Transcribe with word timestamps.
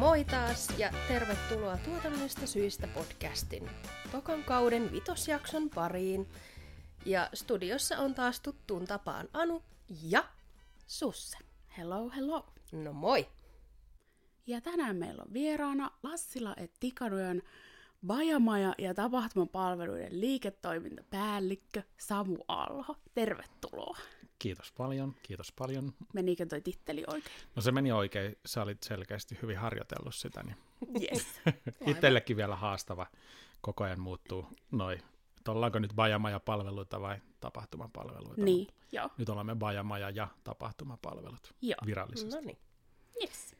moi 0.00 0.24
taas 0.24 0.68
ja 0.78 0.90
tervetuloa 1.08 1.76
Tuotannollisista 1.76 2.46
syistä 2.46 2.86
podcastin 2.86 3.70
tokan 4.12 4.44
kauden 4.44 4.92
vitosjakson 4.92 5.70
pariin. 5.70 6.28
Ja 7.04 7.30
studiossa 7.34 7.98
on 7.98 8.14
taas 8.14 8.40
tuttuun 8.40 8.84
tapaan 8.84 9.28
Anu 9.32 9.62
ja 10.02 10.24
Susse. 10.86 11.38
Hello, 11.78 12.10
hello. 12.16 12.46
No 12.72 12.92
moi! 12.92 13.28
Ja 14.46 14.60
tänään 14.60 14.96
meillä 14.96 15.22
on 15.26 15.32
vieraana 15.32 15.90
Lassila 16.02 16.54
et 16.56 16.72
Tikanojan 16.80 17.42
Bajamaja 18.06 18.74
ja 18.78 18.94
tapahtumapalveluiden 18.94 20.20
liiketoimintapäällikkö 20.20 21.82
Samu 21.98 22.36
Alho. 22.48 22.96
Tervetuloa. 23.14 23.98
Kiitos 24.38 24.72
paljon, 24.72 25.14
kiitos 25.22 25.52
paljon. 25.52 25.92
Menikö 26.14 26.46
toi 26.46 26.60
titteli 26.60 27.04
oikein? 27.06 27.36
No 27.56 27.62
se 27.62 27.72
meni 27.72 27.92
oikein, 27.92 28.36
sä 28.46 28.62
olit 28.62 28.82
selkeästi 28.82 29.38
hyvin 29.42 29.58
harjoitellut 29.58 30.14
sitä, 30.14 30.42
niin 30.42 30.56
Yes. 31.02 31.26
itsellekin 31.90 32.36
vielä 32.36 32.56
haastava. 32.56 33.06
Koko 33.60 33.84
ajan 33.84 34.00
muuttuu 34.00 34.46
noi, 34.70 34.98
että 35.38 35.52
ollaanko 35.52 35.78
nyt 35.78 35.92
bajamaja-palveluita 35.94 37.00
vai 37.00 37.16
tapahtumapalveluita. 37.40 38.42
Niin, 38.42 38.68
joo. 38.92 39.10
Nyt 39.18 39.28
olemme 39.28 39.54
bajamaja 39.54 40.10
ja 40.10 40.28
tapahtumapalvelut 40.44 41.54
Joo. 41.62 41.76
virallisesti. 41.86 42.34
No 42.34 42.40
niin. 42.40 42.58
Yes. 43.22 43.56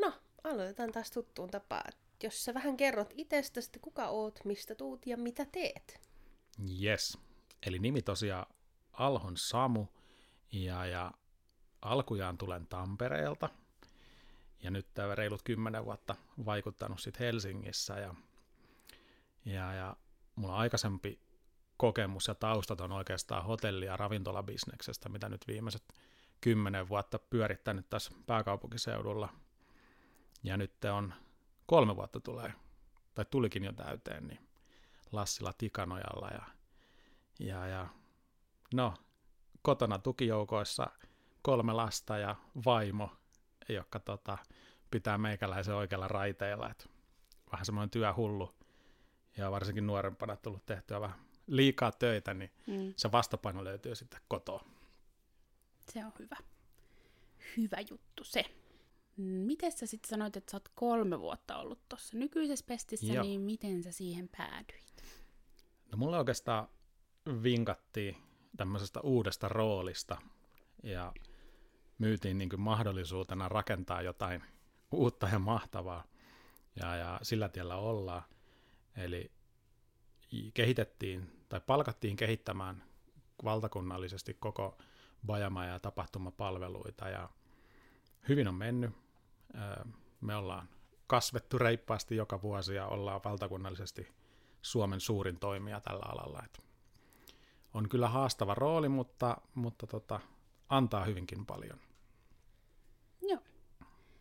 No, 0.00 0.12
aloitetaan 0.44 0.92
taas 0.92 1.10
tuttuun 1.10 1.50
tapaan. 1.50 1.92
Jos 2.22 2.44
sä 2.44 2.54
vähän 2.54 2.76
kerrot 2.76 3.12
itsestäsi, 3.16 3.70
kuka 3.80 4.08
oot, 4.08 4.40
mistä 4.44 4.74
tuut 4.74 5.06
ja 5.06 5.16
mitä 5.16 5.46
teet. 5.52 6.00
Yes. 6.82 7.18
Eli 7.66 7.78
nimi 7.78 8.02
tosiaan 8.02 8.46
Alhon 8.92 9.36
Samu, 9.36 9.86
ja, 10.52 10.86
ja 10.86 11.12
alkujaan 11.82 12.38
tulen 12.38 12.66
Tampereelta, 12.66 13.48
ja 14.62 14.70
nyt 14.70 14.86
tämä 14.94 15.14
reilut 15.14 15.42
kymmenen 15.42 15.84
vuotta 15.84 16.16
vaikuttanut 16.46 17.00
sitten 17.00 17.26
Helsingissä, 17.26 17.94
ja, 17.98 18.14
ja, 19.44 19.74
ja 19.74 19.96
mulla 20.34 20.56
aikaisempi 20.56 21.20
kokemus 21.76 22.28
ja 22.28 22.34
taustat 22.34 22.80
on 22.80 22.92
oikeastaan 22.92 23.44
hotelli- 23.44 23.86
ja 23.86 23.96
ravintolabisneksestä, 23.96 25.08
mitä 25.08 25.28
nyt 25.28 25.46
viimeiset 25.46 25.82
kymmenen 26.40 26.88
vuotta 26.88 27.18
pyörittänyt 27.18 27.90
tässä 27.90 28.10
pääkaupunkiseudulla. 28.26 29.28
Ja 30.42 30.56
nyt 30.56 30.84
on 30.84 31.14
kolme 31.70 31.96
vuotta 31.96 32.20
tulee, 32.20 32.52
tai 33.14 33.24
tulikin 33.30 33.64
jo 33.64 33.72
täyteen, 33.72 34.26
niin 34.28 34.48
Lassila 35.12 35.52
Tikanojalla. 35.52 36.28
Ja, 36.28 36.42
ja, 37.38 37.66
ja 37.66 37.88
no, 38.74 38.94
kotona 39.62 39.98
tukijoukoissa 39.98 40.86
kolme 41.42 41.72
lasta 41.72 42.18
ja 42.18 42.36
vaimo, 42.64 43.10
joka 43.68 44.00
tota, 44.00 44.38
pitää 44.90 45.18
meikäläisen 45.18 45.74
oikealla 45.74 46.08
raiteilla. 46.08 46.70
Et 46.70 46.90
vähän 47.52 47.66
semmoinen 47.66 47.90
työhullu 47.90 48.50
ja 49.36 49.50
varsinkin 49.50 49.86
nuorempana 49.86 50.36
tullut 50.36 50.66
tehtyä 50.66 51.00
vähän 51.00 51.18
liikaa 51.46 51.92
töitä, 51.92 52.34
niin 52.34 52.50
Mm, 52.66 52.94
se 52.96 53.12
vastapaino 53.12 53.64
löytyy 53.64 53.94
sitten 53.94 54.20
kotoa. 54.28 54.64
se 55.92 56.04
on 56.04 56.12
hyvä. 56.18 56.36
Hyvä 57.56 57.76
juttu 57.90 58.24
se. 58.24 58.44
Mm, 59.20 59.26
Miten 59.26 59.72
sä 59.72 59.86
sitten 59.86 60.08
sanoit, 60.08 60.36
että 60.36 60.50
sä 60.50 60.56
oot 60.56 60.68
kolme 60.74 61.20
vuotta 61.20 61.56
ollut 61.56 61.88
tuossa 61.88 62.18
nykyisessä 62.18 62.64
pestissä, 62.68 63.12
Joo. 63.12 63.24
niin 63.24 63.40
miten 63.40 63.82
sä 63.82 63.92
siihen 63.92 64.28
päädyit? 64.36 65.04
No 65.92 65.98
mulle 65.98 66.18
oikeastaan 66.18 66.68
vinkattiin 67.42 68.16
tämmöisestä 68.56 69.00
uudesta 69.00 69.48
roolista 69.48 70.16
ja 70.82 71.12
myytiin 71.98 72.38
niin 72.38 72.48
kuin 72.48 72.60
mahdollisuutena 72.60 73.48
rakentaa 73.48 74.02
jotain 74.02 74.42
uutta 74.92 75.28
ja 75.28 75.38
mahtavaa. 75.38 76.04
Ja, 76.76 76.96
ja 76.96 77.18
sillä 77.22 77.48
tiellä 77.48 77.76
ollaan. 77.76 78.22
Eli 78.96 79.30
kehitettiin 80.54 81.30
tai 81.48 81.60
palkattiin 81.66 82.16
kehittämään 82.16 82.84
valtakunnallisesti 83.44 84.34
koko 84.34 84.78
Bajama- 85.26 85.64
ja 85.64 85.80
tapahtumapalveluita 85.80 87.08
ja 87.08 87.28
hyvin 88.28 88.48
on 88.48 88.54
mennyt. 88.54 88.90
Me 90.20 90.36
ollaan 90.36 90.68
kasvettu 91.06 91.58
reippaasti 91.58 92.16
joka 92.16 92.42
vuosi 92.42 92.74
ja 92.74 92.86
ollaan 92.86 93.20
valtakunnallisesti 93.24 94.08
Suomen 94.62 95.00
suurin 95.00 95.38
toimija 95.38 95.80
tällä 95.80 96.06
alalla. 96.06 96.42
Et 96.44 96.60
on 97.74 97.88
kyllä 97.88 98.08
haastava 98.08 98.54
rooli, 98.54 98.88
mutta, 98.88 99.36
mutta 99.54 99.86
tota, 99.86 100.20
antaa 100.68 101.04
hyvinkin 101.04 101.46
paljon. 101.46 101.78
Joo, 103.22 103.40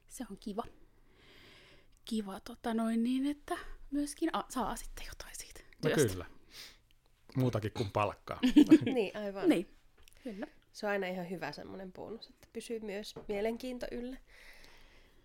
se 0.07 0.25
on 0.31 0.37
kiva. 0.39 0.63
Kiva 2.05 2.39
tota 2.39 2.73
noin 2.73 3.03
niin, 3.03 3.25
että 3.25 3.57
myöskin 3.91 4.29
a- 4.33 4.45
saa 4.49 4.75
sitten 4.75 5.05
jotain 5.07 5.35
siitä 5.35 5.59
No 5.83 5.89
työstä. 5.89 6.11
kyllä. 6.13 6.25
Muutakin 7.35 7.71
kuin 7.71 7.91
palkkaa. 7.91 8.39
niin, 8.93 9.17
aivan. 9.17 9.49
Niin, 9.49 9.75
kyllä. 10.23 10.47
Se 10.73 10.85
on 10.85 10.91
aina 10.91 11.07
ihan 11.07 11.29
hyvä 11.29 11.51
semmoinen 11.51 11.93
bonus, 11.93 12.29
että 12.29 12.47
pysyy 12.53 12.79
myös 12.79 13.15
mielenkiinto 13.27 13.85
yllä. 13.91 14.17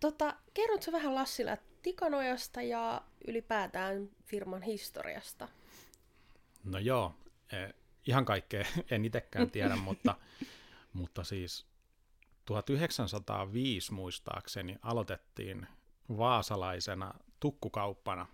Tota, 0.04 0.36
kerrotko 0.54 0.92
vähän 0.92 1.14
Lassila 1.14 1.56
Tikanojasta 1.82 2.62
ja 2.62 3.02
ylipäätään 3.28 4.08
firman 4.24 4.62
historiasta? 4.62 5.48
No 6.64 6.78
joo, 6.78 7.14
eh, 7.52 7.74
ihan 8.06 8.24
kaikkea 8.24 8.64
en 8.90 9.04
itsekään 9.04 9.50
tiedä, 9.50 9.76
mutta, 9.88 10.14
mutta 10.92 11.24
siis 11.24 11.66
1905 12.44 13.92
muistaakseni 13.92 14.76
aloitettiin 14.82 15.66
vaasalaisena 16.16 17.14
tukkukauppana. 17.40 18.26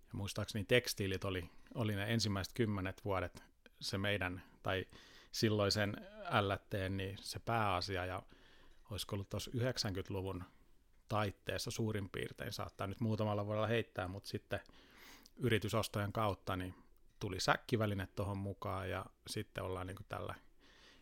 Ja 0.00 0.12
muistaakseni 0.12 0.64
tekstiilit 0.64 1.24
oli, 1.24 1.50
oli 1.74 1.96
ne 1.96 2.12
ensimmäiset 2.12 2.54
kymmenet 2.54 3.04
vuodet 3.04 3.42
se 3.80 3.98
meidän, 3.98 4.42
tai 4.62 4.86
silloisen 5.32 5.96
LTn, 6.40 6.96
niin 6.96 7.18
se 7.20 7.38
pääasia, 7.38 8.06
ja 8.06 8.22
olisiko 8.90 9.16
ollut 9.16 9.30
tuossa 9.30 9.50
90-luvun 9.50 10.44
taitteessa 11.08 11.70
suurin 11.70 12.08
piirtein, 12.08 12.52
saattaa 12.52 12.86
nyt 12.86 13.00
muutamalla 13.00 13.46
vuodella 13.46 13.66
heittää, 13.66 14.08
mutta 14.08 14.28
sitten 14.28 14.60
yritysostojen 15.36 16.12
kautta 16.12 16.56
niin 16.56 16.74
tuli 17.20 17.40
säkkiväline 17.40 18.06
tuohon 18.06 18.38
mukaan 18.38 18.90
ja 18.90 19.06
sitten 19.26 19.64
ollaan 19.64 19.86
niin 19.86 19.96
kuin 19.96 20.06
tällä, 20.08 20.34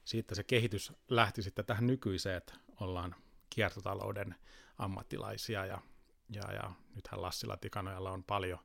siitä 0.04 0.34
se 0.34 0.44
kehitys 0.44 0.93
lähti 1.09 1.43
sitten 1.43 1.64
tähän 1.64 1.87
nykyiseen, 1.87 2.37
että 2.37 2.54
ollaan 2.81 3.14
kiertotalouden 3.50 4.34
ammattilaisia 4.78 5.66
ja, 5.66 5.78
ja, 6.28 6.53
ja 6.53 6.72
nythän 6.94 7.22
Lassila 7.22 7.56
Tikanojalla 7.56 8.10
on 8.10 8.25
paljon, 8.25 8.59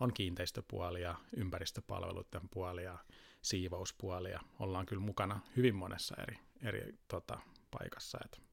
on 0.00 0.12
kiinteistöpuolia, 0.12 1.14
ympäristöpalveluiden 1.36 2.48
puolia, 2.50 2.98
siivouspuolia, 3.42 4.40
ollaan 4.58 4.86
kyllä 4.86 5.02
mukana 5.02 5.40
hyvin 5.56 5.74
monessa 5.74 6.14
eri, 6.22 6.38
eri 6.62 6.98
tota, 7.08 7.40
paikassa, 7.70 8.18
että 8.24 8.49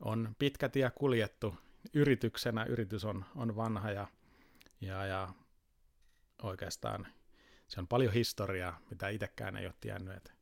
on 0.00 0.36
pitkä 0.38 0.68
tie 0.68 0.90
kuljettu 0.90 1.54
yrityksenä, 1.94 2.64
yritys 2.64 3.04
on, 3.04 3.24
on 3.36 3.56
vanha 3.56 3.90
ja, 3.90 4.06
ja, 4.80 5.06
ja 5.06 5.28
oikeastaan 6.42 7.06
se 7.68 7.80
on 7.80 7.88
paljon 7.88 8.12
historiaa, 8.12 8.78
mitä 8.90 9.08
itsekään 9.08 9.56
ei 9.56 9.66
ole 9.66 9.74
tiennyt, 9.80 10.16
että 10.16 10.32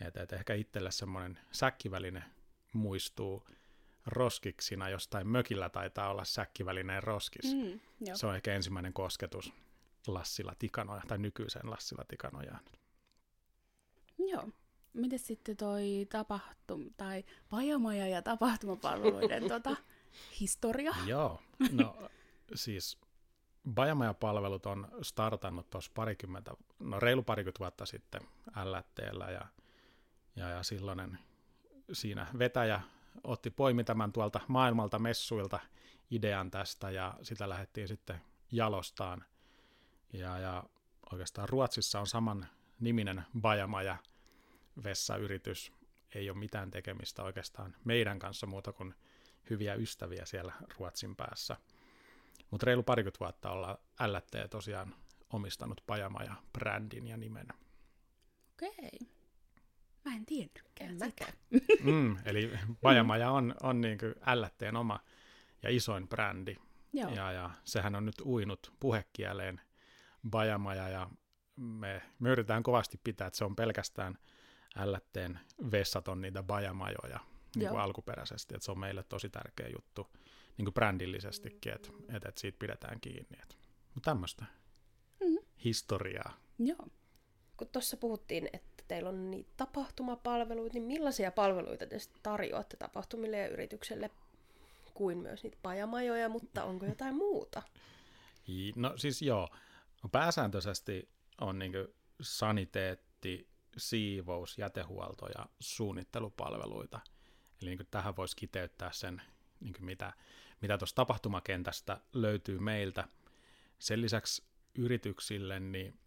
et, 0.00 0.16
et 0.16 0.32
ehkä 0.32 0.54
itselle 0.54 0.90
semmoinen 0.90 1.38
säkkiväline 1.52 2.24
muistuu 2.72 3.46
roskiksina, 4.06 4.88
jostain 4.88 5.26
mökillä 5.26 5.68
taitaa 5.68 6.10
olla 6.10 6.24
säkkivälineen 6.24 7.02
roskis. 7.02 7.54
Mm. 7.54 7.80
Se 8.14 8.26
on 8.26 8.36
ehkä 8.36 8.54
ensimmäinen 8.54 8.92
kosketus 8.92 9.52
Lassila 10.06 10.54
Tikanoja, 10.58 11.02
tai 11.08 11.18
nykyiseen 11.18 11.70
Lassila 11.70 12.04
Tikanojaan. 12.08 12.60
Joo. 14.18 14.48
Miten 14.92 15.18
sitten 15.18 15.56
toi 15.56 16.06
tapahtum, 16.10 16.90
tai 16.96 17.24
pajamaja 17.50 18.08
ja 18.08 18.22
tapahtumapalveluiden 18.22 19.48
tota, 19.54 19.76
historia? 20.40 20.94
Joo, 21.06 21.40
no 21.72 21.96
siis 22.54 22.98
Bajamaja-palvelut 23.74 24.66
on 24.66 24.88
startannut 25.02 25.70
tuossa 25.70 25.90
parikymmentä, 25.94 26.52
no 26.78 27.00
reilu 27.00 27.22
parikymmentä 27.22 27.58
vuotta 27.58 27.86
sitten 27.86 28.20
LTllä 28.64 29.30
ja, 29.30 29.46
ja, 30.36 30.48
ja 30.48 30.62
silloinen 30.62 31.18
siinä 31.92 32.26
vetäjä 32.38 32.80
otti 33.24 33.50
poimi 33.50 33.84
tämän 33.84 34.12
tuolta 34.12 34.40
maailmalta 34.48 34.98
messuilta 34.98 35.60
idean 36.10 36.50
tästä 36.50 36.90
ja 36.90 37.14
sitä 37.22 37.48
lähdettiin 37.48 37.88
sitten 37.88 38.20
jalostaan. 38.52 39.24
Ja, 40.12 40.38
ja 40.38 40.64
oikeastaan 41.12 41.48
Ruotsissa 41.48 42.00
on 42.00 42.06
saman 42.06 42.46
niminen 42.80 43.24
Bajamaja 43.40 43.96
vessayritys. 44.84 45.72
Ei 46.14 46.30
ole 46.30 46.38
mitään 46.38 46.70
tekemistä 46.70 47.22
oikeastaan 47.22 47.76
meidän 47.84 48.18
kanssa 48.18 48.46
muuta 48.46 48.72
kuin 48.72 48.94
hyviä 49.50 49.74
ystäviä 49.74 50.24
siellä 50.24 50.52
Ruotsin 50.78 51.16
päässä. 51.16 51.56
Mutta 52.50 52.64
reilu 52.64 52.82
parikymmentä 52.82 53.20
vuotta 53.20 53.50
ollaan 53.50 53.78
LT 54.06 54.50
tosiaan 54.50 54.94
omistanut 55.32 55.80
Pajamaja-brändin 55.86 57.06
ja 57.06 57.16
nimen. 57.16 57.46
Okei. 58.52 59.08
Mä 60.04 60.14
en 60.14 60.26
tiennytkään 60.26 60.90
En 60.90 61.10
sitä. 61.10 61.26
Mm, 61.84 62.16
eli 62.24 62.50
Pajamaja 62.82 63.30
on, 63.30 63.54
on 63.62 63.80
niin 63.80 63.98
LTn 64.34 64.76
oma 64.76 65.00
ja 65.62 65.70
isoin 65.70 66.08
brändi. 66.08 66.56
Joo. 66.92 67.10
Ja, 67.14 67.32
ja 67.32 67.50
sehän 67.64 67.94
on 67.94 68.04
nyt 68.04 68.20
uinut 68.24 68.72
puhekieleen 68.80 69.60
Bajamaja 70.30 70.88
ja 70.88 71.10
me, 71.56 72.02
me 72.18 72.30
yritetään 72.30 72.62
kovasti 72.62 73.00
pitää, 73.04 73.26
että 73.26 73.36
se 73.38 73.44
on 73.44 73.56
pelkästään 73.56 74.18
LTn 74.84 75.38
vessat 75.70 76.08
on 76.08 76.20
niitä 76.20 76.42
Bajamajoja 76.42 77.20
niin 77.56 77.68
kuin 77.68 77.80
alkuperäisesti, 77.80 78.54
että 78.54 78.64
se 78.64 78.70
on 78.70 78.78
meille 78.78 79.02
tosi 79.02 79.28
tärkeä 79.28 79.68
juttu 79.68 80.06
niin 80.56 80.64
kuin 80.64 80.74
brändillisestikin, 80.74 81.72
että, 81.72 81.88
että, 82.14 82.28
että 82.28 82.40
siitä 82.40 82.58
pidetään 82.58 83.00
kiinni. 83.00 83.38
Että. 83.42 83.54
Mutta 83.94 84.10
tämmöistä 84.10 84.44
Mhm. 85.20 85.36
historiaa. 85.64 86.36
Joo. 86.58 86.86
Kun 87.56 87.68
tuossa 87.68 87.96
puhuttiin, 87.96 88.48
että 88.52 88.84
teillä 88.88 89.08
on 89.08 89.30
niitä 89.30 89.50
tapahtumapalveluita, 89.56 90.74
niin 90.74 90.82
millaisia 90.82 91.32
palveluita 91.32 91.86
te 91.86 91.96
tarjoatte 92.22 92.76
tapahtumille 92.76 93.36
ja 93.36 93.48
yritykselle 93.48 94.10
kuin 94.94 95.18
myös 95.18 95.42
niitä 95.42 95.58
pajamajoja, 95.62 96.28
mutta 96.28 96.64
onko 96.64 96.86
jotain 96.86 97.16
muuta? 97.16 97.62
No 98.76 98.92
siis 98.96 99.22
joo, 99.22 99.48
no, 100.02 100.08
pääsääntöisesti 100.12 101.08
on 101.40 101.58
niin 101.58 101.72
saniteetti, 102.20 103.48
siivous, 103.76 104.58
jätehuolto 104.58 105.26
ja 105.26 105.46
suunnittelupalveluita. 105.60 107.00
Eli 107.62 107.76
niin 107.76 107.88
tähän 107.90 108.16
voisi 108.16 108.36
kiteyttää 108.36 108.92
sen, 108.92 109.22
niin 109.60 109.74
mitä, 109.80 110.12
mitä 110.62 110.78
tuosta 110.78 110.96
tapahtumakentästä 110.96 112.00
löytyy 112.12 112.58
meiltä. 112.58 113.08
Sen 113.78 114.02
lisäksi 114.02 114.42
yrityksille, 114.78 115.60
niin 115.60 115.98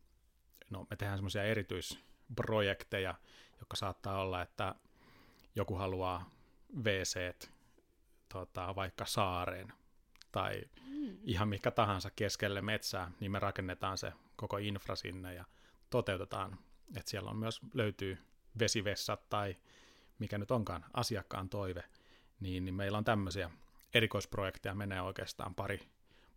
no, 0.70 0.88
me 0.90 0.96
tehdään 0.96 1.18
semmoisia 1.18 1.44
erityisprojekteja, 1.44 3.16
jotka 3.60 3.76
saattaa 3.76 4.22
olla, 4.22 4.42
että 4.42 4.76
joku 5.56 5.76
haluaa 5.76 6.30
wc 6.84 7.48
tota, 8.30 8.76
vaikka 8.76 9.06
saareen 9.06 9.74
tai 10.32 10.64
Mm. 11.02 11.18
ihan 11.24 11.48
mikä 11.48 11.72
tahansa 11.72 12.10
keskelle 12.16 12.62
metsää, 12.62 13.12
niin 13.20 13.32
me 13.32 13.40
rakennetaan 13.40 13.98
se 13.98 14.14
koko 14.36 14.58
infra 14.58 14.96
sinne 14.96 15.34
ja 15.34 15.46
toteutetaan, 15.90 16.60
että 16.98 17.12
siellä 17.12 17.30
on 17.30 17.38
myös 17.38 17.60
löytyy 17.74 18.18
vesivessat 18.60 19.30
tai 19.30 19.56
mikä 20.20 20.38
nyt 20.38 20.52
onkaan 20.52 20.86
asiakkaan 20.94 21.50
toive, 21.50 21.84
niin, 22.40 22.66
niin 22.66 22.76
meillä 22.76 22.98
on 22.98 23.04
tämmöisiä 23.04 23.52
erikoisprojekteja, 23.94 24.76
menee 24.76 25.02
oikeastaan 25.02 25.56
pari, 25.56 25.90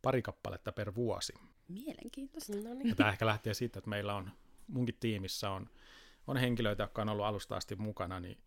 pari 0.03 0.23
kappaletta 0.23 0.73
per 0.73 0.95
vuosi. 0.95 1.33
Mielenkiintoista. 1.69 2.53
No 2.53 2.69
Ja 2.69 2.75
niin. 2.75 2.97
tämä 2.97 3.11
ehkä 3.11 3.27
lähtee 3.27 3.55
siitä, 3.55 3.79
että 3.79 3.91
meillä 3.91 4.15
on, 4.15 4.31
munkin 4.69 4.97
tiimissä 5.01 5.51
on, 5.51 5.71
on 6.27 6.37
henkilöitä, 6.37 6.83
jotka 6.83 7.03
on 7.03 7.09
ollut 7.09 7.25
alusta 7.27 7.57
asti 7.57 7.77
mukana, 7.77 8.21
niin 8.21 8.39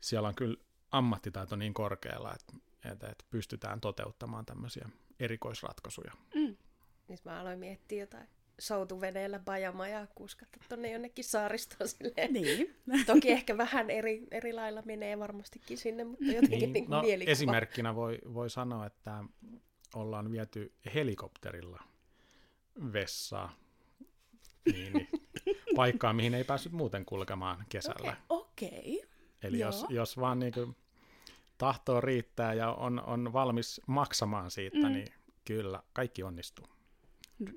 siellä 0.00 0.28
on 0.28 0.34
kyllä 0.34 0.56
ammattitaito 0.90 1.56
niin 1.56 1.74
korkealla, 1.74 2.34
että, 2.34 2.52
että, 2.92 3.08
että 3.08 3.24
pystytään 3.30 3.80
toteuttamaan 3.80 4.46
tämmöisiä 4.46 4.88
erikoisratkaisuja. 5.20 6.12
Mm. 6.34 6.56
Niin 7.08 7.18
mä 7.24 7.40
aloin 7.40 7.58
miettiä 7.58 8.00
jotain 8.00 8.28
soutuveneellä 8.62 9.38
bajamajaa 9.38 10.06
kuskata 10.14 10.58
tonne 10.68 10.90
jonnekin 10.90 11.24
saaristoon 11.24 11.88
silleen. 11.88 12.32
Niin. 12.32 12.76
Toki 13.06 13.30
ehkä 13.30 13.58
vähän 13.58 13.90
eri, 13.90 14.26
eri 14.30 14.52
lailla 14.52 14.82
menee 14.84 15.18
varmastikin 15.18 15.78
sinne, 15.78 16.04
mutta 16.04 16.24
jotenkin 16.24 16.58
niin, 16.58 16.72
niin 16.72 16.90
no, 16.90 17.02
mielikuva. 17.02 17.32
esimerkkinä 17.32 17.94
voi, 17.94 18.18
voi 18.34 18.50
sanoa, 18.50 18.86
että 18.86 19.24
ollaan 19.94 20.32
viety 20.32 20.72
helikopterilla 20.94 21.82
vessaa 22.92 23.56
niin, 24.72 24.92
niin, 24.92 25.08
paikkaan, 25.76 26.16
mihin 26.16 26.34
ei 26.34 26.44
päässyt 26.44 26.72
muuten 26.72 27.04
kulkemaan 27.04 27.64
kesällä. 27.68 28.16
Okei. 28.28 29.00
Okay. 29.04 29.08
Eli 29.42 29.58
jos, 29.58 29.80
Joo. 29.80 29.90
jos 29.90 30.20
vaan 30.20 30.38
niin 30.38 30.52
kuin 30.52 30.76
tahtoa 31.58 32.00
riittää 32.00 32.54
ja 32.54 32.72
on, 32.72 33.02
on 33.06 33.32
valmis 33.32 33.80
maksamaan 33.86 34.50
siitä, 34.50 34.78
mm. 34.78 34.92
niin 34.92 35.08
kyllä, 35.44 35.82
kaikki 35.92 36.22
onnistuu. 36.22 36.71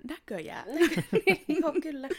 Näköjään. 0.10 0.68
Joo, 1.62 1.74
kyllä. 1.84 2.10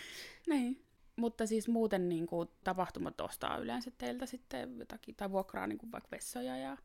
niin. 0.47 0.83
Mutta 1.17 1.47
siis 1.47 1.69
muuten 1.69 2.09
niin 2.09 2.27
kuin, 2.27 2.49
tapahtumat 2.65 3.21
ostaa 3.21 3.59
yleensä 3.59 3.91
teiltä 3.99 4.27
sitten 4.27 4.79
jotakin, 4.79 5.15
tai 5.15 5.31
vuokraa 5.31 5.67
niin 5.67 5.79
kuin 5.79 5.93
vaikka 5.93 6.09
vessoja 6.11 6.57
ja, 6.57 6.77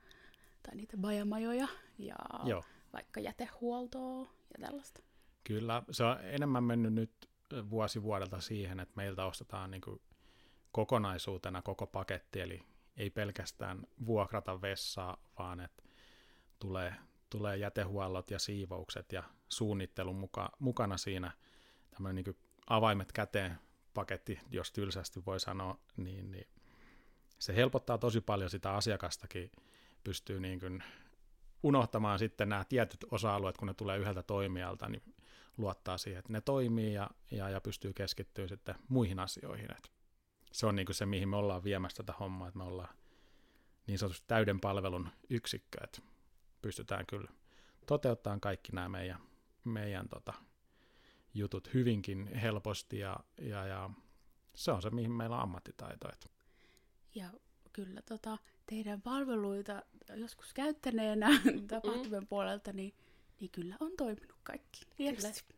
tai 0.63 0.75
niitä 0.75 0.97
bajamajoja 0.97 1.67
ja 1.97 2.15
Joo, 2.43 2.63
vaikka 2.93 3.19
jätehuoltoa 3.19 4.21
ja 4.21 4.67
tällaista. 4.67 5.01
kyllä. 5.43 5.83
Se 5.91 6.03
on 6.03 6.17
enemmän 6.21 6.63
mennyt 6.63 6.93
nyt 6.93 7.29
vuosi 7.69 8.03
vuodelta 8.03 8.41
siihen, 8.41 8.79
että 8.79 8.93
meiltä 8.95 9.25
ostetaan 9.25 9.71
niin 9.71 9.81
kuin 9.81 10.01
kokonaisuutena 10.71 11.61
koko 11.61 11.87
paketti, 11.87 12.39
eli 12.41 12.61
ei 12.97 13.09
pelkästään 13.09 13.87
vuokrata 14.05 14.61
vessaa, 14.61 15.17
vaan 15.39 15.59
että 15.59 15.83
tulee, 16.59 16.95
tulee 17.31 17.57
jätehuollot 17.57 18.31
ja 18.31 18.39
siivoukset 18.39 19.11
ja 19.11 19.23
suunnittelu 19.49 20.13
muka, 20.13 20.51
mukana 20.59 20.97
siinä. 20.97 21.31
Tämmöinen 21.91 22.23
niin 22.25 22.37
avaimet 22.67 23.11
käteen 23.11 23.59
paketti, 23.93 24.39
jos 24.51 24.71
tylsästi 24.71 25.25
voi 25.25 25.39
sanoa, 25.39 25.79
niin, 25.97 26.31
niin 26.31 26.47
se 27.39 27.55
helpottaa 27.55 27.97
tosi 27.97 28.21
paljon 28.21 28.49
sitä 28.49 28.73
asiakastakin, 28.73 29.51
pystyy 30.03 30.39
niin 30.39 30.59
kuin 30.59 30.83
unohtamaan 31.63 32.19
sitten 32.19 32.49
nämä 32.49 32.65
tietyt 32.69 33.05
osa-alueet, 33.11 33.57
kun 33.57 33.67
ne 33.67 33.73
tulee 33.73 33.97
yhdeltä 33.97 34.23
toimijalta, 34.23 34.89
niin 34.89 35.03
luottaa 35.57 35.97
siihen, 35.97 36.19
että 36.19 36.33
ne 36.33 36.41
toimii 36.41 36.93
ja, 36.93 37.09
ja, 37.31 37.49
ja 37.49 37.61
pystyy 37.61 37.93
keskittyä 37.93 38.47
sitten 38.47 38.75
muihin 38.89 39.19
asioihin. 39.19 39.71
Et 39.71 39.91
se 40.51 40.65
on 40.65 40.75
niin 40.75 40.85
kuin 40.85 40.95
se, 40.95 41.05
mihin 41.05 41.29
me 41.29 41.35
ollaan 41.35 41.63
viemässä 41.63 42.03
tätä 42.03 42.13
hommaa, 42.19 42.47
että 42.47 42.57
me 42.57 42.63
ollaan 42.63 42.95
niin 43.87 43.99
sanotusti 43.99 44.27
täyden 44.27 44.59
palvelun 44.59 45.09
yksikkö, 45.29 45.77
että 45.83 46.01
pystytään 46.61 47.05
kyllä 47.05 47.31
toteuttamaan 47.85 48.41
kaikki 48.41 48.71
nämä 48.71 48.89
meidän, 48.89 49.19
meidän 49.63 50.09
tota, 50.09 50.33
jutut 51.33 51.73
hyvinkin 51.73 52.27
helposti 52.27 52.99
ja, 52.99 53.17
ja, 53.41 53.67
ja 53.67 53.89
se 54.55 54.71
on 54.71 54.81
se, 54.81 54.89
mihin 54.89 55.11
meillä 55.11 55.35
on 55.35 55.41
ammattitaito. 55.41 56.07
Ja 57.15 57.29
kyllä 57.73 58.01
tota, 58.01 58.37
teidän 58.65 59.01
palveluita 59.01 59.83
joskus 60.15 60.53
käyttäneenä 60.53 61.29
tapahtumien 61.67 62.27
puolelta, 62.27 62.73
niin, 62.73 62.93
niin 63.39 63.51
kyllä 63.51 63.75
on 63.79 63.91
toiminut 63.97 64.39
kaikki. 64.43 64.81
Hienosti. 64.99 65.55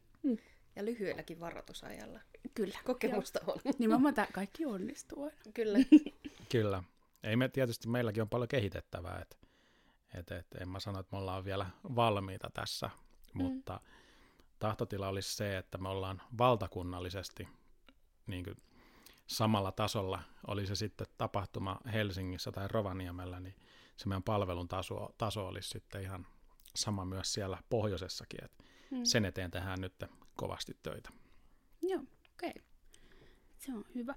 Ja 0.75 0.85
lyhyelläkin 0.85 1.39
varoitusajalla. 1.39 2.19
Kyllä. 2.53 2.79
Kokemusta 2.85 3.39
on. 3.47 3.59
Joo. 3.65 3.73
Nimenomaan 3.79 4.13
tämä 4.13 4.27
kaikki 4.33 4.65
onnistuu 4.65 5.23
aina. 5.23 5.37
Kyllä. 5.53 5.79
Kyllä. 6.51 6.83
Ei 7.23 7.35
me 7.35 7.49
tietysti, 7.49 7.89
meilläkin 7.89 8.21
on 8.21 8.29
paljon 8.29 8.47
kehitettävää, 8.47 9.19
että 9.21 9.37
et, 10.13 10.31
et, 10.31 10.47
en 10.61 10.69
mä 10.69 10.79
sano, 10.79 10.99
että 10.99 11.15
me 11.15 11.17
ollaan 11.17 11.45
vielä 11.45 11.65
valmiita 11.95 12.49
tässä, 12.53 12.89
mm. 13.33 13.41
mutta 13.41 13.79
tahtotila 14.59 15.07
olisi 15.07 15.35
se, 15.35 15.57
että 15.57 15.77
me 15.77 15.89
ollaan 15.89 16.21
valtakunnallisesti 16.37 17.47
niin 18.27 18.43
kuin 18.43 18.57
samalla 19.27 19.71
tasolla, 19.71 20.19
oli 20.47 20.67
se 20.67 20.75
sitten 20.75 21.07
tapahtuma 21.17 21.79
Helsingissä 21.93 22.51
tai 22.51 22.67
Rovaniemellä, 22.67 23.39
niin 23.39 23.55
se 23.97 24.07
meidän 24.07 24.23
palvelun 24.23 24.67
taso, 24.67 25.09
taso 25.17 25.47
olisi 25.47 25.69
sitten 25.69 26.01
ihan 26.01 26.27
sama 26.75 27.05
myös 27.05 27.33
siellä 27.33 27.57
pohjoisessakin, 27.69 28.43
että 28.43 28.63
Mm. 28.93 29.03
sen 29.05 29.25
eteen 29.25 29.51
tehdään 29.51 29.81
nyt 29.81 30.03
kovasti 30.35 30.77
töitä. 30.83 31.09
Joo, 31.81 32.03
okei. 32.33 32.49
Okay. 32.49 32.63
Se 33.57 33.73
on 33.73 33.85
hyvä. 33.95 34.15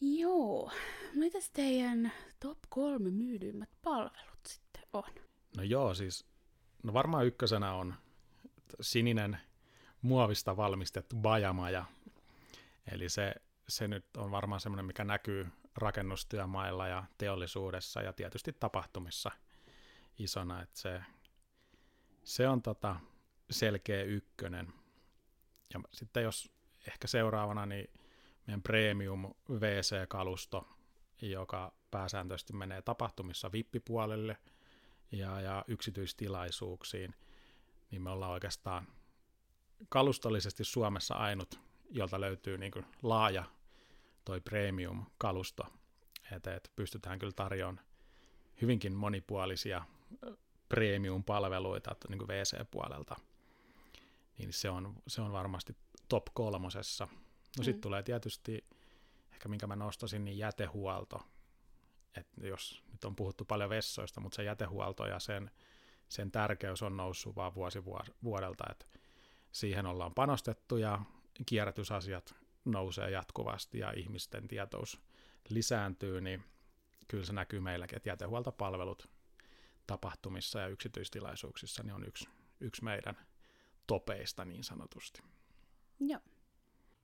Joo. 0.00 0.70
Mitäs 1.14 1.50
teidän 1.50 2.12
top 2.40 2.58
kolme 2.68 3.10
myydyimmät 3.10 3.70
palvelut 3.82 4.31
on? 4.92 5.04
No 5.56 5.62
joo, 5.62 5.94
siis 5.94 6.26
no 6.82 6.92
varmaan 6.92 7.26
ykkösenä 7.26 7.74
on 7.74 7.94
sininen 8.80 9.38
muovista 10.02 10.56
valmistettu 10.56 11.16
bajamaja. 11.16 11.84
Eli 12.92 13.08
se, 13.08 13.34
se 13.68 13.88
nyt 13.88 14.16
on 14.16 14.30
varmaan 14.30 14.60
semmoinen, 14.60 14.86
mikä 14.86 15.04
näkyy 15.04 15.48
rakennustyömailla 15.76 16.88
ja 16.88 17.04
teollisuudessa 17.18 18.02
ja 18.02 18.12
tietysti 18.12 18.52
tapahtumissa 18.52 19.30
isona, 20.18 20.62
että 20.62 20.80
se, 20.80 21.02
se 22.24 22.48
on 22.48 22.62
tota 22.62 22.96
selkeä 23.50 24.02
ykkönen. 24.02 24.72
Ja 25.74 25.80
sitten 25.92 26.22
jos 26.22 26.52
ehkä 26.86 27.06
seuraavana, 27.06 27.66
niin 27.66 27.90
meidän 28.46 28.62
premium 28.62 29.34
WC-kalusto, 29.50 30.68
joka 31.22 31.72
pääsääntöisesti 31.90 32.52
menee 32.52 32.82
tapahtumissa 32.82 33.52
vippipuolelle 33.52 34.36
ja, 35.12 35.40
ja 35.40 35.64
yksityistilaisuuksiin, 35.68 37.14
niin 37.90 38.02
me 38.02 38.10
ollaan 38.10 38.32
oikeastaan 38.32 38.86
kalustollisesti 39.88 40.64
Suomessa 40.64 41.14
ainut, 41.14 41.60
jolta 41.90 42.20
löytyy 42.20 42.58
niin 42.58 42.72
kuin 42.72 42.86
laaja 43.02 43.44
toi 44.24 44.40
premium-kalusto, 44.40 45.66
että 46.32 46.54
et 46.54 46.72
pystytään 46.76 47.18
kyllä 47.18 47.32
tarjoamaan 47.32 47.84
hyvinkin 48.62 48.94
monipuolisia 48.94 49.84
premium-palveluita 50.68 51.96
niin 52.08 52.18
kuin 52.18 52.28
WC-puolelta, 52.28 53.16
niin 54.38 54.52
se 54.52 54.70
on, 54.70 54.94
se 55.08 55.20
on 55.22 55.32
varmasti 55.32 55.76
top 56.08 56.24
kolmosessa. 56.34 57.08
No 57.58 57.64
sitten 57.64 57.78
Mm. 57.78 57.80
tulee 57.80 58.02
tietysti, 58.02 58.64
ehkä 59.32 59.48
minkä 59.48 59.66
mä 59.66 59.76
nostasin, 59.76 60.24
niin 60.24 60.38
jätehuolto. 60.38 61.22
Et 62.16 62.26
jos 62.42 62.81
nyt 63.02 63.08
on 63.08 63.16
puhuttu 63.16 63.44
paljon 63.44 63.70
vessoista, 63.70 64.20
mutta 64.20 64.36
se 64.36 64.44
jätehuolto 64.44 65.06
ja 65.06 65.18
sen, 65.18 65.50
sen 66.08 66.30
tärkeys 66.30 66.82
on 66.82 66.96
noussut 66.96 67.36
vaan 67.36 67.54
vuosi 67.54 67.84
vuodelta, 68.24 68.64
että 68.70 68.86
siihen 69.52 69.86
ollaan 69.86 70.14
panostettu 70.14 70.76
ja 70.76 71.00
kierrätysasiat 71.46 72.34
nousee 72.64 73.10
jatkuvasti 73.10 73.78
ja 73.78 73.92
ihmisten 73.96 74.48
tietous 74.48 75.00
lisääntyy, 75.48 76.20
niin 76.20 76.44
kyllä 77.08 77.24
se 77.24 77.32
näkyy 77.32 77.60
meilläkin, 77.60 77.96
että 77.96 78.08
jätehuoltopalvelut 78.08 79.08
tapahtumissa 79.86 80.60
ja 80.60 80.66
yksityistilaisuuksissa 80.66 81.82
niin 81.82 81.94
on 81.94 82.06
yksi, 82.06 82.28
yksi 82.60 82.84
meidän 82.84 83.16
topeista 83.86 84.44
niin 84.44 84.64
sanotusti. 84.64 85.22
Joo. 86.00 86.20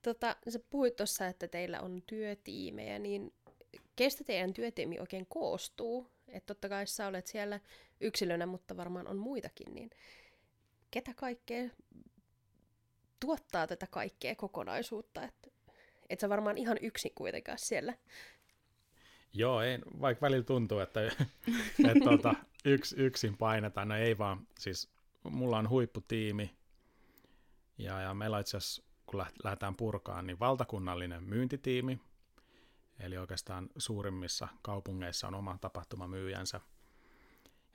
Tota, 0.01 0.35
sä 0.49 0.59
puhuit 0.69 0.95
tuossa, 0.95 1.27
että 1.27 1.47
teillä 1.47 1.81
on 1.81 2.01
työtiimejä, 2.07 2.99
niin 2.99 3.33
kestä 3.99 4.23
teidän 4.23 4.53
työtiimi 4.53 4.99
oikein 4.99 5.25
koostuu? 5.25 6.11
Että 6.27 6.47
totta 6.47 6.69
kai 6.69 6.87
sä 6.87 7.07
olet 7.07 7.27
siellä 7.27 7.59
yksilönä, 8.01 8.45
mutta 8.45 8.77
varmaan 8.77 9.07
on 9.07 9.17
muitakin, 9.17 9.75
niin 9.75 9.89
ketä 10.91 11.13
kaikkea 11.13 11.69
tuottaa 13.19 13.67
tätä 13.67 13.87
kaikkea 13.87 14.35
kokonaisuutta? 14.35 15.23
Että 15.23 15.49
et 16.09 16.19
sä 16.19 16.29
varmaan 16.29 16.57
ihan 16.57 16.77
yksin 16.81 17.11
kuitenkaan 17.15 17.57
siellä. 17.57 17.93
Joo, 19.33 19.61
ei, 19.61 19.79
vaikka 20.01 20.21
välillä 20.21 20.43
tuntuu, 20.43 20.79
että, 20.79 21.01
että 21.89 22.03
tuota, 22.03 22.33
yks, 22.65 22.93
yksin 22.97 23.37
painetaan. 23.37 23.87
No 23.87 23.95
ei 23.95 24.17
vaan, 24.17 24.47
siis 24.59 24.89
mulla 25.23 25.57
on 25.57 25.69
huipputiimi, 25.69 26.55
ja, 27.77 28.01
ja 28.01 28.13
meillä 28.13 28.39
itse 28.39 28.57
asiassa, 28.57 28.83
kun 29.05 29.25
lähdetään 29.43 29.75
purkaan, 29.75 30.27
niin 30.27 30.39
valtakunnallinen 30.39 31.23
myyntitiimi, 31.23 31.99
eli 32.99 33.17
oikeastaan 33.17 33.69
suurimmissa 33.77 34.47
kaupungeissa 34.61 35.27
on 35.27 35.35
oma 35.35 35.57
tapahtumamyyjänsä. 35.61 36.61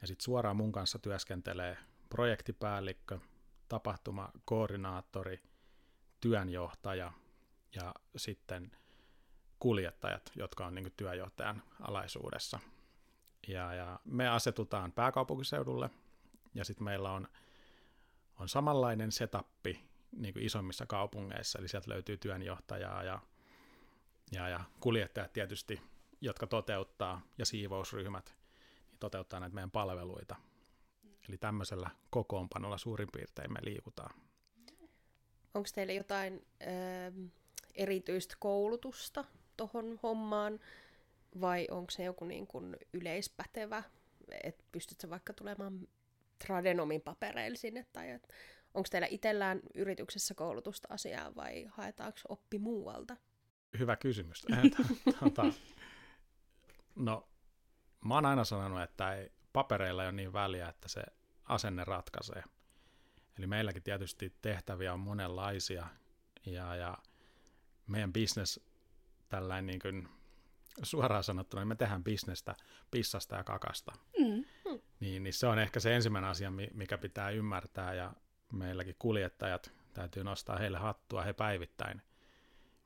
Ja 0.00 0.06
sitten 0.06 0.24
suoraan 0.24 0.56
mun 0.56 0.72
kanssa 0.72 0.98
työskentelee 0.98 1.78
projektipäällikkö, 2.08 3.18
tapahtumakoordinaattori, 3.68 5.42
työnjohtaja 6.20 7.12
ja 7.74 7.94
sitten 8.16 8.70
kuljettajat, 9.58 10.32
jotka 10.36 10.66
on 10.66 10.74
niin 10.74 10.92
työjohtajan 10.96 11.62
alaisuudessa. 11.80 12.60
Ja, 13.48 13.74
ja 13.74 14.00
me 14.04 14.28
asetutaan 14.28 14.92
pääkaupunkiseudulle 14.92 15.90
ja 16.54 16.64
sitten 16.64 16.84
meillä 16.84 17.12
on, 17.12 17.28
on 18.38 18.48
samanlainen 18.48 19.12
setappi 19.12 19.84
niin 20.16 20.38
isommissa 20.38 20.86
kaupungeissa, 20.86 21.58
eli 21.58 21.68
sieltä 21.68 21.90
löytyy 21.90 22.16
työnjohtajaa 22.16 23.02
ja, 23.02 23.20
ja, 24.34 24.48
ja 24.48 24.60
kuljettajat 24.80 25.32
tietysti, 25.32 25.80
jotka 26.20 26.46
toteuttaa, 26.46 27.22
ja 27.38 27.46
siivousryhmät, 27.46 28.34
niin 28.90 28.98
toteuttaa 29.00 29.40
näitä 29.40 29.54
meidän 29.54 29.70
palveluita. 29.70 30.36
Eli 31.28 31.38
tämmöisellä 31.38 31.90
kokoonpanolla 32.10 32.78
suurin 32.78 33.08
piirtein 33.12 33.52
me 33.52 33.58
liikutaan. 33.62 34.20
Onko 35.54 35.68
teillä 35.74 35.92
jotain 35.92 36.46
ö, 36.62 36.66
erityistä 37.74 38.36
koulutusta 38.38 39.24
tuohon 39.56 39.98
hommaan, 40.02 40.60
vai 41.40 41.66
onko 41.70 41.90
se 41.90 42.04
joku 42.04 42.24
niin 42.24 42.46
kuin 42.46 42.76
yleispätevä, 42.92 43.82
että 44.44 44.64
pystytkö 44.72 45.10
vaikka 45.10 45.32
tulemaan 45.32 45.88
Tradenomin 46.38 47.00
papereilla 47.00 47.56
sinne, 47.56 47.86
tai 47.92 48.20
Onko 48.74 48.88
teillä 48.90 49.08
itsellään 49.10 49.60
yrityksessä 49.74 50.34
koulutusta 50.34 50.88
asiaa 50.90 51.34
vai 51.34 51.64
haetaanko 51.70 52.18
oppi 52.28 52.58
muualta? 52.58 53.16
Hyvä 53.78 53.96
kysymys. 53.96 54.46
no, 56.96 57.28
mä 58.04 58.14
oon 58.14 58.26
aina 58.26 58.44
sanonut, 58.44 58.82
että 58.82 59.14
ei, 59.14 59.32
papereilla 59.52 60.02
ei 60.02 60.08
ole 60.08 60.16
niin 60.16 60.32
väliä, 60.32 60.68
että 60.68 60.88
se 60.88 61.02
asenne 61.44 61.84
ratkaisee. 61.84 62.44
Eli 63.38 63.46
meilläkin 63.46 63.82
tietysti 63.82 64.36
tehtäviä 64.42 64.92
on 64.92 65.00
monenlaisia, 65.00 65.86
ja, 66.46 66.76
ja 66.76 66.98
meidän 67.86 68.12
business 68.12 68.60
tällainen 69.28 69.66
niin 69.66 69.80
kuin 69.80 70.08
suoraan 70.82 71.24
sanottuna, 71.24 71.60
niin 71.60 71.68
me 71.68 71.74
tehdään 71.74 72.04
bisnestä 72.04 72.54
pissasta 72.90 73.36
ja 73.36 73.44
kakasta. 73.44 73.92
Mm. 74.18 74.44
Niin, 75.00 75.22
niin 75.22 75.32
se 75.32 75.46
on 75.46 75.58
ehkä 75.58 75.80
se 75.80 75.94
ensimmäinen 75.94 76.30
asia, 76.30 76.52
mikä 76.74 76.98
pitää 76.98 77.30
ymmärtää, 77.30 77.94
ja 77.94 78.12
meilläkin 78.52 78.96
kuljettajat, 78.98 79.72
täytyy 79.92 80.24
nostaa 80.24 80.56
heille 80.56 80.78
hattua, 80.78 81.22
he 81.22 81.32
päivittäin. 81.32 82.02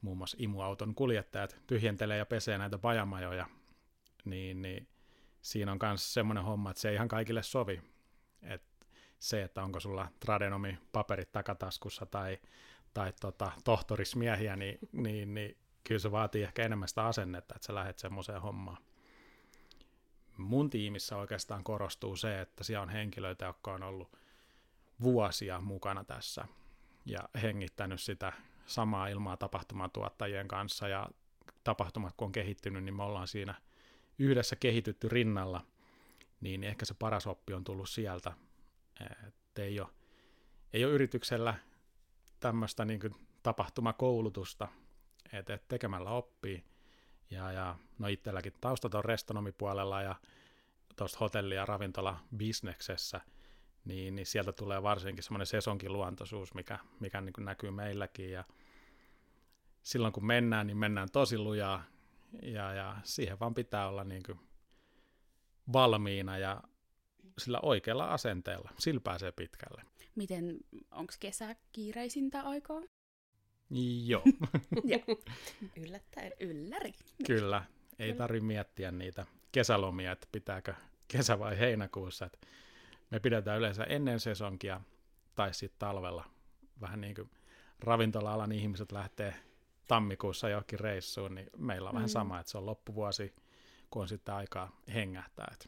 Muun 0.01 0.19
muassa 0.19 0.37
imuauton 0.41 0.95
kuljettajat 0.95 1.57
tyhjentelee 1.67 2.19
ja 2.19 2.27
pesee 2.27 2.59
näitä 2.59 2.79
pajamajoja, 2.79 3.47
niin, 4.25 4.63
niin 4.63 4.89
siinä 5.43 5.73
on 5.73 5.79
myös 5.83 6.15
semmoinen 6.15 6.45
homma, 6.45 6.71
että 6.71 6.81
se 6.81 6.89
ei 6.89 6.95
ihan 6.95 7.09
kaikille 7.09 7.43
sovi. 7.43 7.83
Et 8.43 8.63
se, 9.19 9.43
että 9.43 9.63
onko 9.63 9.81
sulla 9.81 10.09
tradenomi 10.21 10.79
paperit 10.93 11.33
takataskussa 11.33 12.07
tai, 12.07 12.39
tai 12.95 13.13
tota, 13.21 13.53
tohtorismiehiä, 13.65 14.57
niin, 14.57 14.79
niin, 14.93 15.35
niin 15.35 15.57
kyllä 15.85 15.99
se 15.99 16.11
vaatii 16.11 16.43
ehkä 16.43 16.65
enemmän 16.65 16.89
sitä 16.89 17.07
asennetta, 17.07 17.55
että 17.57 17.67
sä 17.67 17.75
lähdet 17.75 17.99
semmoiseen 17.99 18.43
hommaan. 18.43 18.83
Mun 20.37 20.71
tiimissä 20.71 21.17
oikeastaan 21.17 21.65
korostuu 21.65 22.17
se, 22.17 22.41
että 22.41 22.65
siellä 22.65 22.83
on 22.83 22.89
henkilöitä, 22.89 23.45
jotka 23.45 23.73
on 23.73 23.83
ollut 23.83 24.17
vuosia 25.03 25.61
mukana 25.61 26.05
tässä 26.05 26.45
ja 27.07 27.19
hengittänyt 27.43 28.01
sitä 28.01 28.33
samaa 28.69 29.09
ilmaa 29.09 29.37
tapahtumatuottajien 29.37 30.49
kanssa 30.49 30.89
ja 30.89 31.09
tapahtumat 31.65 32.15
kun 32.17 32.27
on 32.27 32.33
kehittynyt, 32.33 32.85
niin 32.85 32.95
me 32.95 33.03
ollaan 33.03 33.29
siinä 33.29 33.55
yhdessä 34.19 34.57
kehitytty 34.57 35.09
rinnalla, 35.09 35.67
niin 36.41 36.65
ehkä 36.65 36.85
se 36.85 36.95
paras 36.95 37.27
oppi 37.27 37.55
on 37.55 37.65
tullut 37.65 37.89
sieltä, 37.89 38.33
että 39.29 39.63
ei 39.63 39.81
ole, 39.81 39.89
ei 40.73 40.85
ole 40.85 40.93
yrityksellä 40.93 41.55
tämmöistä 42.41 42.85
niin 42.85 43.01
tapahtumakoulutusta, 43.43 44.69
että 45.33 45.59
tekemällä 45.69 46.11
oppii. 46.11 46.65
Ja, 47.31 47.53
ja 47.53 47.77
no 47.99 48.09
itselläkin 48.09 48.53
taustat 48.61 48.95
on 48.95 49.05
restonomipuolella 49.05 50.03
ja 50.03 50.15
tuosta 50.97 51.19
hotelli- 51.21 51.55
ja 51.55 51.67
ravintola-bisneksessä– 51.67 53.21
niin, 53.89 54.15
niin 54.15 54.27
sieltä 54.27 54.53
tulee 54.53 54.83
varsinkin 54.83 55.25
semmoinen 55.25 55.47
sesonkiluontoisuus, 55.47 56.55
mikä, 56.55 56.79
mikä 57.01 57.21
niin 57.21 57.35
näkyy 57.39 57.71
meilläkin. 57.71 58.31
Ja 58.31 58.45
silloin 59.89 60.13
kun 60.13 60.27
mennään, 60.27 60.67
niin 60.67 60.77
mennään 60.77 61.09
tosi 61.13 61.39
lujaa 61.39 61.85
ja, 62.43 62.73
ja 62.73 62.97
siihen 63.05 63.41
vaan 63.41 63.55
pitää 63.55 63.89
olla 63.89 64.05
niin 64.05 64.23
kuin 64.27 64.39
valmiina 65.73 66.39
ja 66.39 66.63
sillä 67.39 67.61
oikealla 67.63 68.07
asenteella. 68.07 68.71
Sillä 68.79 69.01
pääsee 69.01 69.33
pitkälle. 69.33 69.83
Miten, 70.15 70.59
onko 70.91 71.13
kesä 71.21 71.57
kiireisintä 71.73 72.43
aikaa? 72.43 72.81
Joo. 74.85 75.21
Yllättäen. 75.77 76.33
Ylläri. 76.41 76.93
Kyllä. 77.27 77.65
Ei 77.99 78.15
tarvitse 78.15 78.47
miettiä 78.47 78.91
niitä 78.91 79.27
kesälomia, 79.53 80.13
että 80.13 80.27
pitääkö 80.33 80.75
kesä 81.09 81.39
vai 81.39 81.59
heinäkuussa. 81.59 82.27
Että 82.27 82.39
me 83.11 83.21
pidetään 83.21 83.59
yleensä 83.59 83.85
ennen 83.85 84.21
sesonkia 84.21 84.81
tai 85.35 85.55
sitten 85.55 85.79
talvella. 85.79 86.25
Vähän 86.81 87.01
niin 87.01 87.15
kuin 87.15 87.31
ravintola-alan 87.81 88.53
ihmiset 88.53 88.93
lähtee 88.93 89.48
tammikuussa 89.89 90.49
johonkin 90.49 90.81
reissuun, 90.81 91.35
niin 91.35 91.51
meillä 91.57 91.89
on 91.89 91.95
mm. 91.95 91.97
vähän 91.97 92.09
sama, 92.09 92.41
että 92.41 92.53
se 92.53 92.59
on 92.59 92.67
loppuvuosi, 92.67 93.35
kun 93.91 94.03
on 94.03 94.09
sitten 94.09 94.35
aikaa 94.35 94.81
hengähtää. 94.95 95.49
Että... 95.53 95.67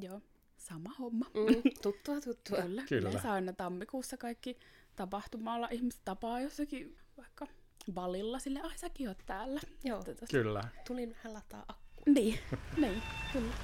Joo, 0.00 0.20
sama 0.56 0.90
homma. 0.98 1.24
Mm, 1.24 1.70
tuttua, 1.82 2.20
tuttua. 2.20 2.62
Kyllä, 2.62 2.82
Kyllä. 2.88 3.08
Yleensä 3.08 3.32
aina 3.32 3.52
tammikuussa 3.52 4.16
kaikki 4.16 4.58
tapahtumalla 4.96 5.68
ihmiset 5.70 6.00
tapaa 6.04 6.40
jossakin 6.40 6.96
vaikka 7.16 7.46
balilla 7.92 8.38
sille, 8.38 8.60
ai 8.60 8.78
säkin 8.78 9.08
oot 9.08 9.22
täällä. 9.26 9.60
Joo. 9.84 10.04
Kyllä. 10.30 10.64
Tulin 10.86 11.10
vähän 11.10 11.34
lataa 11.34 11.64
akkua. 11.68 12.04
Niin, 12.06 12.38
niin, 12.76 13.02
kyllä. 13.32 13.54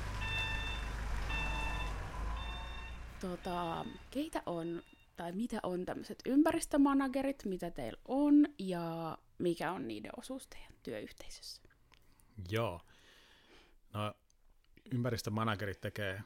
tota, 3.20 3.84
keitä 4.10 4.42
on 4.46 4.82
tai 5.16 5.32
mitä 5.32 5.60
on 5.62 5.84
tämmöiset 5.84 6.18
ympäristömanagerit, 6.26 7.44
mitä 7.44 7.70
teillä 7.70 8.00
on 8.08 8.46
ja 8.58 9.18
mikä 9.38 9.72
on 9.72 9.88
niiden 9.88 10.12
osuus 10.16 10.46
teidän 10.46 10.72
työyhteisössä? 10.82 11.62
Joo. 12.50 12.80
No, 13.92 14.14
ympäristömanagerit 14.92 15.80
tekee 15.80 16.22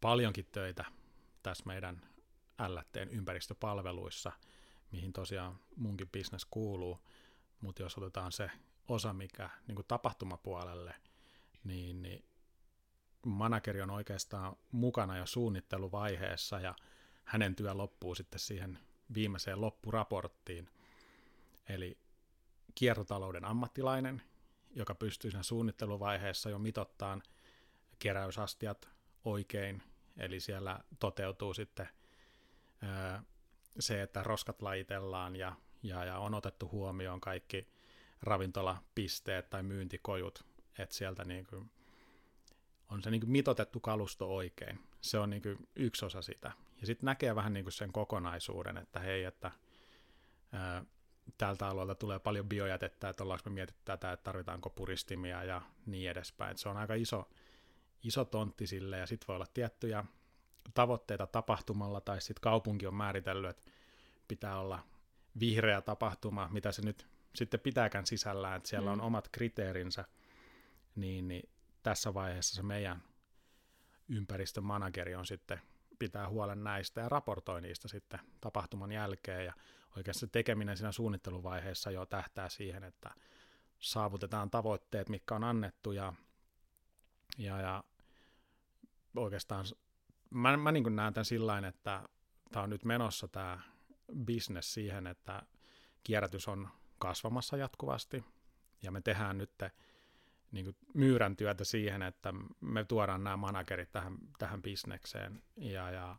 paljonkin 0.00 0.46
töitä 0.52 0.84
tässä 1.42 1.64
meidän 1.66 2.10
LTn 2.68 3.08
ympäristöpalveluissa, 3.10 4.32
mihin 4.92 5.12
tosiaan 5.12 5.58
munkin 5.76 6.08
bisnes 6.08 6.44
kuuluu, 6.44 6.98
mutta 7.60 7.82
jos 7.82 7.98
otetaan 7.98 8.32
se 8.32 8.50
osa, 8.88 9.12
mikä 9.12 9.50
niin 9.66 9.84
tapahtumapuolelle, 9.88 10.94
niin, 11.64 12.02
niin 12.02 12.24
manageri 13.26 13.82
on 13.82 13.90
oikeastaan 13.90 14.56
mukana 14.72 15.16
jo 15.16 15.26
suunnitteluvaiheessa 15.26 16.60
ja 16.60 16.74
hänen 17.24 17.56
työ 17.56 17.74
loppuu 17.74 18.14
sitten 18.14 18.40
siihen 18.40 18.78
viimeiseen 19.14 19.60
loppuraporttiin. 19.60 20.68
Eli 21.68 21.98
kiertotalouden 22.74 23.44
ammattilainen, 23.44 24.22
joka 24.70 24.94
pystyy 24.94 25.30
siinä 25.30 25.42
suunnitteluvaiheessa 25.42 26.50
jo 26.50 26.58
mitottaan 26.58 27.22
keräysastiat 27.98 28.88
oikein 29.24 29.82
Eli 30.20 30.40
siellä 30.40 30.80
toteutuu 30.98 31.54
sitten 31.54 31.88
ää, 32.82 33.22
se, 33.78 34.02
että 34.02 34.22
roskat 34.22 34.62
lajitellaan 34.62 35.36
ja, 35.36 35.56
ja, 35.82 36.04
ja 36.04 36.18
on 36.18 36.34
otettu 36.34 36.68
huomioon 36.72 37.20
kaikki 37.20 37.68
ravintolapisteet 38.22 39.50
tai 39.50 39.62
myyntikojut, 39.62 40.44
että 40.78 40.94
sieltä 40.94 41.24
niin 41.24 41.46
kuin 41.46 41.70
on 42.88 43.02
se 43.02 43.10
niin 43.10 43.20
kuin 43.20 43.30
mitotettu 43.30 43.80
kalusto 43.80 44.36
oikein. 44.36 44.80
Se 45.00 45.18
on 45.18 45.30
niin 45.30 45.42
kuin 45.42 45.68
yksi 45.76 46.04
osa 46.04 46.22
sitä. 46.22 46.52
Ja 46.80 46.86
sitten 46.86 47.06
näkee 47.06 47.34
vähän 47.34 47.52
niin 47.52 47.64
kuin 47.64 47.72
sen 47.72 47.92
kokonaisuuden, 47.92 48.76
että 48.76 49.00
hei, 49.00 49.24
että 49.24 49.50
ää, 50.52 50.84
tältä 51.38 51.68
alueelta 51.68 51.94
tulee 51.94 52.18
paljon 52.18 52.48
biojätettä, 52.48 53.08
että 53.08 53.22
ollaanko 53.22 53.50
me 53.50 53.54
mietitty 53.54 53.82
tätä, 53.84 54.12
että 54.12 54.24
tarvitaanko 54.24 54.70
puristimia 54.70 55.44
ja 55.44 55.62
niin 55.86 56.10
edespäin. 56.10 56.58
se 56.58 56.68
on 56.68 56.76
aika 56.76 56.94
iso, 56.94 57.28
iso 58.02 58.24
tontti 58.24 58.66
sille, 58.66 58.98
ja 58.98 59.06
sitten 59.06 59.28
voi 59.28 59.36
olla 59.36 59.46
tiettyjä 59.54 60.04
tavoitteita 60.74 61.26
tapahtumalla, 61.26 62.00
tai 62.00 62.20
sitten 62.20 62.42
kaupunki 62.42 62.86
on 62.86 62.94
määritellyt, 62.94 63.50
että 63.50 63.70
pitää 64.28 64.58
olla 64.58 64.84
vihreä 65.40 65.80
tapahtuma, 65.80 66.48
mitä 66.52 66.72
se 66.72 66.82
nyt 66.82 67.06
sitten 67.34 67.60
pitääkään 67.60 68.06
sisällään, 68.06 68.56
että 68.56 68.68
siellä 68.68 68.90
mm. 68.90 68.92
on 68.92 69.00
omat 69.00 69.28
kriteerinsä, 69.32 70.04
niin, 70.96 71.28
niin 71.28 71.48
tässä 71.82 72.14
vaiheessa 72.14 72.54
se 72.54 72.62
meidän 72.62 73.02
ympäristömanageri 74.08 75.14
on 75.14 75.26
sitten 75.26 75.60
pitää 75.98 76.28
huolen 76.28 76.64
näistä 76.64 77.00
ja 77.00 77.08
raportoi 77.08 77.60
niistä 77.60 77.88
sitten 77.88 78.20
tapahtuman 78.40 78.92
jälkeen. 78.92 79.44
Ja 79.44 79.52
oikeastaan 79.96 80.28
se 80.28 80.32
tekeminen 80.32 80.76
siinä 80.76 80.92
suunnitteluvaiheessa 80.92 81.90
jo 81.90 82.06
tähtää 82.06 82.48
siihen, 82.48 82.84
että 82.84 83.10
saavutetaan 83.78 84.50
tavoitteet, 84.50 85.08
mitkä 85.08 85.34
on 85.34 85.44
annettu 85.44 85.92
ja, 85.92 86.12
ja, 87.38 87.60
ja 87.60 87.84
oikeastaan 89.16 89.64
mä, 90.30 90.56
mä 90.56 90.72
niin 90.72 90.96
näen 90.96 91.14
tämän 91.14 91.24
sillä 91.24 91.58
että 91.68 92.08
tämä 92.52 92.62
on 92.62 92.70
nyt 92.70 92.84
menossa 92.84 93.28
tämä 93.28 93.60
business 94.26 94.74
siihen, 94.74 95.06
että 95.06 95.42
kierrätys 96.04 96.48
on 96.48 96.68
kasvamassa 96.98 97.56
jatkuvasti 97.56 98.24
ja 98.82 98.90
me 98.90 99.00
tehdään 99.00 99.38
nyt 99.38 99.52
niin 100.52 100.64
kuin 100.64 100.76
myyrän 100.94 101.36
työtä 101.36 101.64
siihen, 101.64 102.02
että 102.02 102.34
me 102.60 102.84
tuodaan 102.84 103.24
nämä 103.24 103.36
managerit 103.36 103.92
tähän, 103.92 104.18
tähän 104.38 104.62
bisnekseen 104.62 105.42
ja, 105.56 105.90
ja 105.90 106.16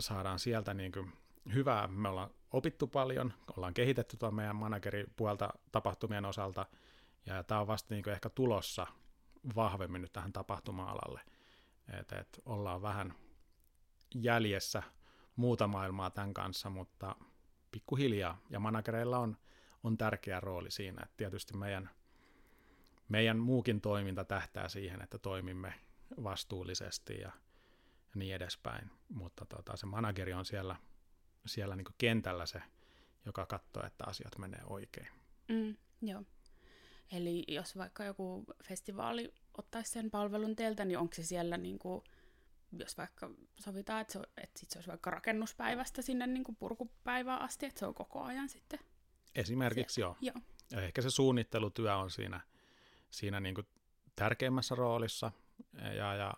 saadaan 0.00 0.38
sieltä 0.38 0.74
niin 0.74 0.92
kuin 0.92 1.12
hyvää. 1.54 1.88
Me 1.88 2.08
ollaan 2.08 2.30
opittu 2.52 2.86
paljon, 2.86 3.32
ollaan 3.56 3.74
kehitetty 3.74 4.16
tuon 4.16 4.34
meidän 4.34 4.56
manageripuolta 4.56 5.54
tapahtumien 5.72 6.24
osalta 6.24 6.66
ja 7.26 7.42
tämä 7.42 7.60
on 7.60 7.66
vasta 7.66 7.94
niin 7.94 8.08
ehkä 8.08 8.30
tulossa 8.30 8.86
vahvemmin 9.56 10.02
nyt 10.02 10.12
tähän 10.12 10.32
tapahtuma-alalle. 10.32 11.20
Et, 12.00 12.12
et 12.12 12.40
ollaan 12.44 12.82
vähän 12.82 13.14
jäljessä 14.14 14.82
muuta 15.36 15.66
maailmaa 15.66 16.10
tämän 16.10 16.34
kanssa, 16.34 16.70
mutta 16.70 17.16
pikkuhiljaa. 17.70 18.38
Ja 18.50 18.60
managereilla 18.60 19.18
on, 19.18 19.36
on 19.84 19.98
tärkeä 19.98 20.40
rooli 20.40 20.70
siinä, 20.70 21.02
että 21.02 21.16
tietysti 21.16 21.56
meidän– 21.56 21.90
meidän 23.12 23.38
muukin 23.38 23.80
toiminta 23.80 24.24
tähtää 24.24 24.68
siihen, 24.68 25.02
että 25.02 25.18
toimimme 25.18 25.74
vastuullisesti 26.22 27.20
ja 27.20 27.32
niin 28.14 28.34
edespäin. 28.34 28.90
Mutta 29.08 29.46
tota, 29.46 29.76
se 29.76 29.86
manageri 29.86 30.32
on 30.32 30.44
siellä, 30.44 30.76
siellä 31.46 31.76
niin 31.76 31.86
kentällä 31.98 32.46
se, 32.46 32.62
joka 33.26 33.46
katsoo, 33.46 33.86
että 33.86 34.04
asiat 34.06 34.38
menee 34.38 34.60
oikein. 34.66 35.08
Mm, 35.48 35.76
joo. 36.02 36.22
Eli 37.12 37.44
jos 37.48 37.76
vaikka 37.76 38.04
joku 38.04 38.44
festivaali 38.64 39.34
ottaisi 39.58 39.90
sen 39.90 40.10
palvelun 40.10 40.56
teiltä, 40.56 40.84
niin 40.84 40.98
onko 40.98 41.14
se 41.14 41.22
siellä, 41.22 41.56
niin 41.56 41.78
kuin, 41.78 42.04
jos 42.72 42.98
vaikka 42.98 43.30
sovitaan, 43.60 44.00
että 44.00 44.12
se, 44.12 44.20
että 44.36 44.60
sit 44.60 44.70
se 44.70 44.78
olisi 44.78 44.90
vaikka 44.90 45.10
rakennuspäivästä 45.10 46.02
sinne 46.02 46.26
niin 46.26 46.44
kuin 46.44 46.56
purkupäivään 46.56 47.42
asti, 47.42 47.66
että 47.66 47.78
se 47.78 47.86
on 47.86 47.94
koko 47.94 48.22
ajan 48.22 48.48
sitten? 48.48 48.78
Esimerkiksi 49.34 49.94
siellä. 49.94 50.14
joo. 50.20 50.34
joo. 50.34 50.80
Ja 50.80 50.86
ehkä 50.86 51.02
se 51.02 51.10
suunnittelutyö 51.10 51.96
on 51.96 52.10
siinä 52.10 52.40
siinä 53.12 53.40
niin 53.40 53.54
kuin 53.54 53.66
tärkeimmässä 54.16 54.74
roolissa 54.74 55.32
ja, 55.96 56.14
ja 56.14 56.34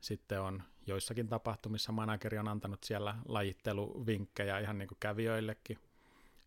sitten 0.00 0.40
on 0.40 0.62
joissakin 0.86 1.28
tapahtumissa 1.28 1.92
manageri 1.92 2.38
on 2.38 2.48
antanut 2.48 2.84
siellä 2.84 3.16
lajitteluvinkkejä 3.28 4.58
ihan 4.58 4.78
niin 4.78 4.88
kuin 4.88 4.98
kävijöillekin 5.00 5.78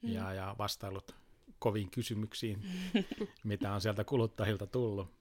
mm. 0.02 0.10
ja, 0.10 0.34
ja 0.34 0.56
vastailut 0.58 1.16
koviin 1.60 1.92
kysymyksiin, 1.92 2.64
mitä 3.44 3.74
on 3.74 3.82
sieltä 3.82 4.04
kuluttajilta 4.04 4.68
tullut, 4.68 5.14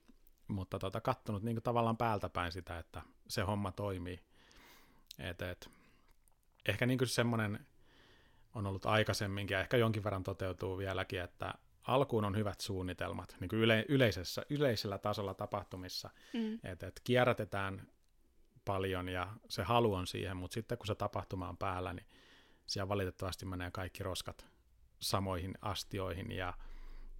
mutta 0.49 0.79
tota, 0.79 1.01
kattonut 1.01 1.43
niin 1.43 1.55
kuin 1.55 1.63
tavallaan 1.63 1.97
päältä 1.97 2.29
päin 2.29 2.53
sitä, 2.53 2.79
että 2.79 3.03
se 3.29 3.43
homma 3.43 3.73
toimii. 3.73 4.21
Et, 5.19 5.43
et, 5.43 5.71
ehkä 6.67 6.87
niin 6.87 6.99
semmoinen 7.05 7.67
on 8.55 8.67
ollut 8.67 8.87
aikaisemminkin 8.87 9.55
ja 9.55 9.61
ehkä 9.61 9.77
jonkin 9.77 10.05
verran 10.05 10.23
toteutuu 10.23 10.79
vieläkin, 10.79 11.21
että 11.21 11.55
alkuun 11.83 12.25
on 12.25 12.37
hyvät 12.37 12.61
suunnitelmat 12.61 13.37
niin 13.41 13.49
kuin 13.49 13.61
yle, 13.61 13.87
yleisessä, 13.89 14.43
yleisellä 14.51 14.99
tasolla 14.99 15.35
tapahtumissa, 15.35 16.11
mm. 16.33 16.59
että 16.65 16.87
et 16.87 17.01
kierrätetään 17.05 17.87
paljon 18.65 19.09
ja 19.09 19.33
se 19.49 19.63
halu 19.63 19.95
on 19.95 20.07
siihen, 20.07 20.37
mutta 20.37 20.55
sitten 20.55 20.79
kun 20.79 20.87
se 20.87 20.95
tapahtuma 20.95 21.49
on 21.49 21.57
päällä, 21.57 21.93
niin 21.93 22.07
siellä 22.67 22.89
valitettavasti 22.89 23.47
menee 23.47 23.71
kaikki 23.71 24.03
roskat 24.03 24.47
samoihin 25.01 25.55
astioihin 25.61 26.33
ja, 26.33 26.55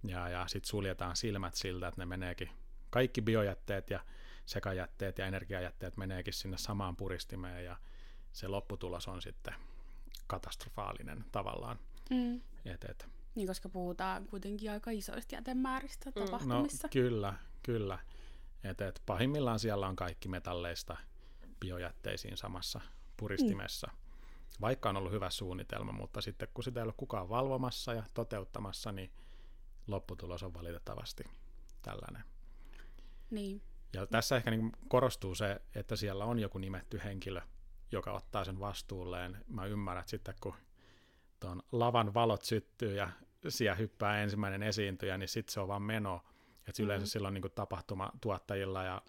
ja, 0.03 0.29
ja 0.29 0.47
sitten 0.47 0.69
suljetaan 0.69 1.15
silmät 1.15 1.53
siltä, 1.53 1.87
että 1.87 2.01
ne 2.01 2.05
meneekin, 2.05 2.49
kaikki 2.89 3.21
biojätteet 3.21 3.89
ja 3.89 3.99
sekajätteet 4.45 5.17
ja 5.17 5.25
energiajätteet 5.25 5.97
meneekin 5.97 6.33
sinne 6.33 6.57
samaan 6.57 6.95
puristimeen 6.95 7.65
ja 7.65 7.77
se 8.31 8.47
lopputulos 8.47 9.07
on 9.07 9.21
sitten 9.21 9.53
katastrofaalinen 10.27 11.25
tavallaan. 11.31 11.79
Mm. 12.09 12.41
Et, 12.65 12.83
et, 12.83 13.07
niin, 13.35 13.47
koska 13.47 13.69
puhutaan 13.69 14.27
kuitenkin 14.27 14.71
aika 14.71 14.91
isoista 14.91 15.35
jätemääristä 15.35 16.09
mm. 16.09 16.25
tapahtumissa. 16.25 16.87
No, 16.87 16.91
kyllä, 16.91 17.33
kyllä. 17.63 17.99
Et, 18.63 18.81
et 18.81 19.01
pahimmillaan 19.05 19.59
siellä 19.59 19.87
on 19.87 19.95
kaikki 19.95 20.29
metalleista 20.29 20.97
biojätteisiin 21.63 22.37
samassa 22.37 22.81
puristimessa. 23.17 23.87
Mm. 23.91 23.97
Vaikka 24.61 24.89
on 24.89 24.97
ollut 24.97 25.11
hyvä 25.11 25.29
suunnitelma, 25.29 25.91
mutta 25.91 26.21
sitten 26.21 26.47
kun 26.53 26.63
sitä 26.63 26.79
ei 26.79 26.83
ole 26.83 26.93
kukaan 26.97 27.29
valvomassa 27.29 27.93
ja 27.93 28.03
toteuttamassa, 28.13 28.91
niin 28.91 29.11
lopputulos 29.87 30.43
on 30.43 30.53
valitettavasti 30.53 31.23
tällainen. 31.81 32.23
Niin. 33.29 33.61
Ja 33.93 34.07
tässä 34.07 34.37
ehkä 34.37 34.51
niin 34.51 34.71
korostuu 34.87 35.35
se, 35.35 35.61
että 35.75 35.95
siellä 35.95 36.25
on 36.25 36.39
joku 36.39 36.57
nimetty 36.57 37.01
henkilö, 37.03 37.41
joka 37.91 38.11
ottaa 38.11 38.43
sen 38.43 38.59
vastuulleen. 38.59 39.45
Mä 39.47 39.65
ymmärrän, 39.65 40.01
että 40.01 40.11
sitten 40.11 40.35
kun 40.41 40.55
tuon 41.39 41.63
lavan 41.71 42.13
valot 42.13 42.41
syttyy 42.41 42.95
ja 42.95 43.09
siellä 43.47 43.75
hyppää 43.75 44.23
ensimmäinen 44.23 44.63
esiintyjä, 44.63 45.17
niin 45.17 45.29
sitten 45.29 45.53
se 45.53 45.59
on 45.59 45.67
vaan 45.67 45.81
meno. 45.81 46.21
Et 46.67 46.79
yleensä 46.79 47.03
mm-hmm. 47.03 47.09
silloin 47.09 47.33
niin 47.33 47.51
tapahtumatuottajilla 47.55 48.83
ja 48.83 49.01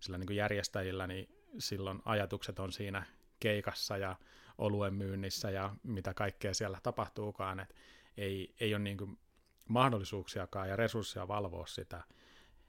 sillä 0.00 0.18
niin 0.18 0.36
järjestäjillä, 0.36 1.06
niin 1.06 1.37
silloin 1.58 2.02
ajatukset 2.04 2.58
on 2.58 2.72
siinä 2.72 3.02
keikassa 3.40 3.96
ja 3.96 4.16
oluen 4.58 4.94
myynnissä 4.94 5.50
ja 5.50 5.74
mitä 5.82 6.14
kaikkea 6.14 6.54
siellä 6.54 6.78
tapahtuukaan, 6.82 7.60
että 7.60 7.74
ei, 8.16 8.54
ei 8.60 8.74
ole 8.74 8.82
niin 8.82 9.18
mahdollisuuksiakaan 9.68 10.68
ja 10.68 10.76
resursseja 10.76 11.28
valvoa 11.28 11.66
sitä 11.66 12.02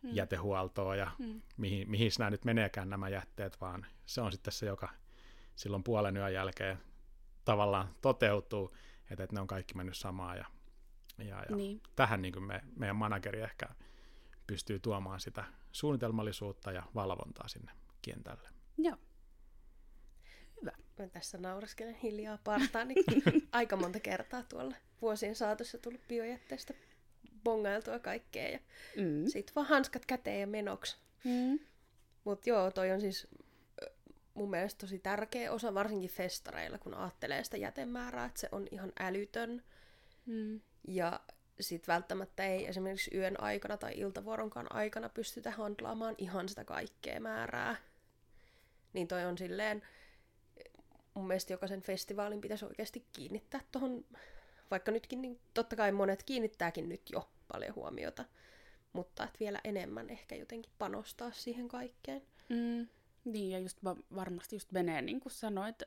mm. 0.01 0.09
jätehuoltoa 0.13 0.95
ja 0.95 1.11
mm. 1.19 1.41
mihin, 1.57 1.91
mihin 1.91 2.11
nämä 2.19 2.29
nyt 2.29 2.45
meneekään 2.45 2.89
nämä 2.89 3.09
jätteet, 3.09 3.61
vaan 3.61 3.85
se 4.05 4.21
on 4.21 4.31
sitten 4.31 4.53
se, 4.53 4.65
joka 4.65 4.89
silloin 5.55 5.83
puolen 5.83 6.17
yön 6.17 6.33
jälkeen 6.33 6.77
tavallaan 7.45 7.95
toteutuu, 8.01 8.71
että, 9.11 9.23
että 9.23 9.35
ne 9.35 9.41
on 9.41 9.47
kaikki 9.47 9.73
mennyt 9.73 9.97
samaan 9.97 10.37
ja, 10.37 10.45
ja, 11.17 11.43
ja 11.49 11.55
niin. 11.55 11.81
tähän 11.95 12.21
niin 12.21 12.43
me, 12.43 12.61
meidän 12.75 12.95
manageri 12.95 13.41
ehkä 13.41 13.67
pystyy 14.47 14.79
tuomaan 14.79 15.19
sitä 15.19 15.43
suunnitelmallisuutta 15.71 16.71
ja 16.71 16.83
valvontaa 16.95 17.47
sinne 17.47 17.71
kentälle. 18.01 18.49
Joo. 18.83 18.97
Hyvä. 20.61 20.71
Mä 20.99 21.07
tässä 21.07 21.37
nauraskelen 21.37 21.95
hiljaa 21.95 22.39
partaan, 22.43 22.87
niin 22.87 23.05
aika 23.51 23.75
monta 23.75 23.99
kertaa 23.99 24.43
tuolla 24.43 24.75
vuosien 25.01 25.35
saatossa 25.35 25.77
tullut 25.77 26.07
biojätteestä 26.07 26.73
bongailtua 27.43 27.99
kaikkea 27.99 28.49
ja 28.49 28.59
mm. 28.97 29.25
sit 29.27 29.51
vaan 29.55 29.67
hanskat 29.67 30.05
käteen 30.05 30.39
ja 30.39 30.47
menoksi. 30.47 30.97
Mm. 31.23 31.59
Mutta 32.23 32.49
joo, 32.49 32.71
toi 32.71 32.91
on 32.91 33.01
siis 33.01 33.27
mun 34.33 34.49
mielestä 34.49 34.79
tosi 34.79 34.99
tärkeä 34.99 35.51
osa, 35.51 35.73
varsinkin 35.73 36.09
festareilla, 36.09 36.77
kun 36.77 36.93
ajattelee 36.93 37.43
sitä 37.43 37.57
jätemäärää, 37.57 38.25
että 38.25 38.39
se 38.39 38.49
on 38.51 38.67
ihan 38.71 38.91
älytön. 38.99 39.63
Mm. 40.25 40.61
Ja 40.87 41.19
sitten 41.59 41.93
välttämättä 41.93 42.45
ei 42.45 42.67
esimerkiksi 42.67 43.17
yön 43.17 43.41
aikana 43.41 43.77
tai 43.77 43.93
iltavuoronkaan 43.95 44.75
aikana 44.75 45.09
pystytä 45.09 45.51
handlaamaan 45.51 46.15
ihan 46.17 46.49
sitä 46.49 46.63
kaikkea 46.63 47.19
määrää. 47.19 47.75
Niin 48.93 49.07
toi 49.07 49.25
on 49.25 49.37
silleen, 49.37 49.81
mun 51.13 51.27
mielestä 51.27 51.53
jokaisen 51.53 51.81
festivaalin 51.81 52.41
pitäisi 52.41 52.65
oikeasti 52.65 53.05
kiinnittää 53.13 53.61
tuohon, 53.71 54.05
vaikka 54.71 54.91
nytkin, 54.91 55.21
niin 55.21 55.39
totta 55.53 55.75
kai 55.75 55.91
monet 55.91 56.23
kiinnittääkin 56.23 56.89
nyt 56.89 57.01
jo 57.11 57.29
paljon 57.51 57.75
huomiota, 57.75 58.25
mutta 58.93 59.23
että 59.23 59.39
vielä 59.39 59.59
enemmän 59.63 60.09
ehkä 60.09 60.35
jotenkin 60.35 60.71
panostaa 60.77 61.31
siihen 61.31 61.67
kaikkeen. 61.67 62.21
Mm. 62.49 62.87
Niin, 63.25 63.51
ja 63.51 63.59
just 63.59 63.83
va- 63.83 64.03
varmasti 64.15 64.55
just 64.55 64.71
menee 64.71 65.01
niin 65.01 65.19
kuin 65.19 65.33
sanoit, 65.33 65.83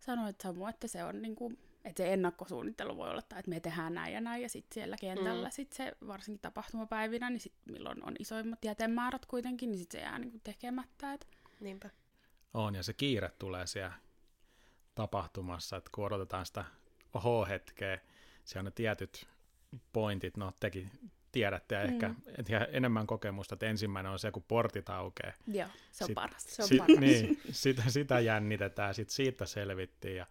sanoit 0.00 0.40
Samu, 0.40 0.66
että 0.66 0.88
se 0.88 1.04
on 1.04 1.22
niin 1.22 1.36
kuin, 1.36 1.58
että 1.84 2.02
se 2.02 2.12
ennakkosuunnittelu 2.12 2.96
voi 2.96 3.10
olla, 3.10 3.20
että 3.20 3.42
me 3.46 3.60
tehdään 3.60 3.94
näin 3.94 4.14
ja 4.14 4.20
näin, 4.20 4.42
ja 4.42 4.48
sitten 4.48 4.74
siellä 4.74 4.96
kentällä 5.00 5.48
mm. 5.48 5.52
sit 5.52 5.72
se, 5.72 5.92
varsinkin 6.06 6.40
tapahtumapäivinä, 6.40 7.30
niin 7.30 7.40
sit, 7.40 7.52
milloin 7.64 8.04
on 8.04 8.14
isoimmat 8.18 8.64
jätemäärät 8.64 9.26
kuitenkin, 9.26 9.70
niin 9.70 9.78
sitten 9.78 10.00
se 10.00 10.04
jää 10.04 10.18
niin 10.18 10.30
kuin 10.30 10.40
tekemättä. 10.44 11.12
Et... 11.12 11.26
Niinpä. 11.60 11.90
On, 12.54 12.74
ja 12.74 12.82
se 12.82 12.92
kiire 12.92 13.30
tulee 13.38 13.66
siellä 13.66 13.92
tapahtumassa, 14.94 15.76
että 15.76 15.90
kun 15.94 16.06
odotetaan 16.06 16.46
sitä 16.46 16.64
oho-hetkeä, 17.14 17.98
siellä 18.44 18.60
on 18.60 18.64
ne 18.64 18.70
tietyt 18.70 19.28
pointit, 19.92 20.36
no 20.36 20.52
tekin 20.60 20.90
tiedätte 21.32 21.74
ja 21.74 21.86
mm. 21.86 21.92
ehkä 21.92 22.14
tiedä, 22.44 22.64
enemmän 22.64 23.06
kokemusta, 23.06 23.54
että 23.54 23.66
ensimmäinen 23.66 24.12
on 24.12 24.18
se, 24.18 24.30
kun 24.30 24.42
portit 24.42 24.90
aukeaa. 24.90 25.32
Joo, 25.46 25.68
se 25.90 26.04
on 26.04 26.06
sit, 26.06 26.14
paras. 26.14 26.44
Se 26.48 26.62
on 26.62 26.68
sit, 26.68 26.78
paras. 26.78 26.98
Niin, 26.98 27.40
sitä, 27.50 27.82
sitä 27.88 28.20
jännitetään, 28.20 28.94
sitten 28.94 29.14
siitä 29.14 29.46
selvittiin 29.46 30.16
ja 30.16 30.26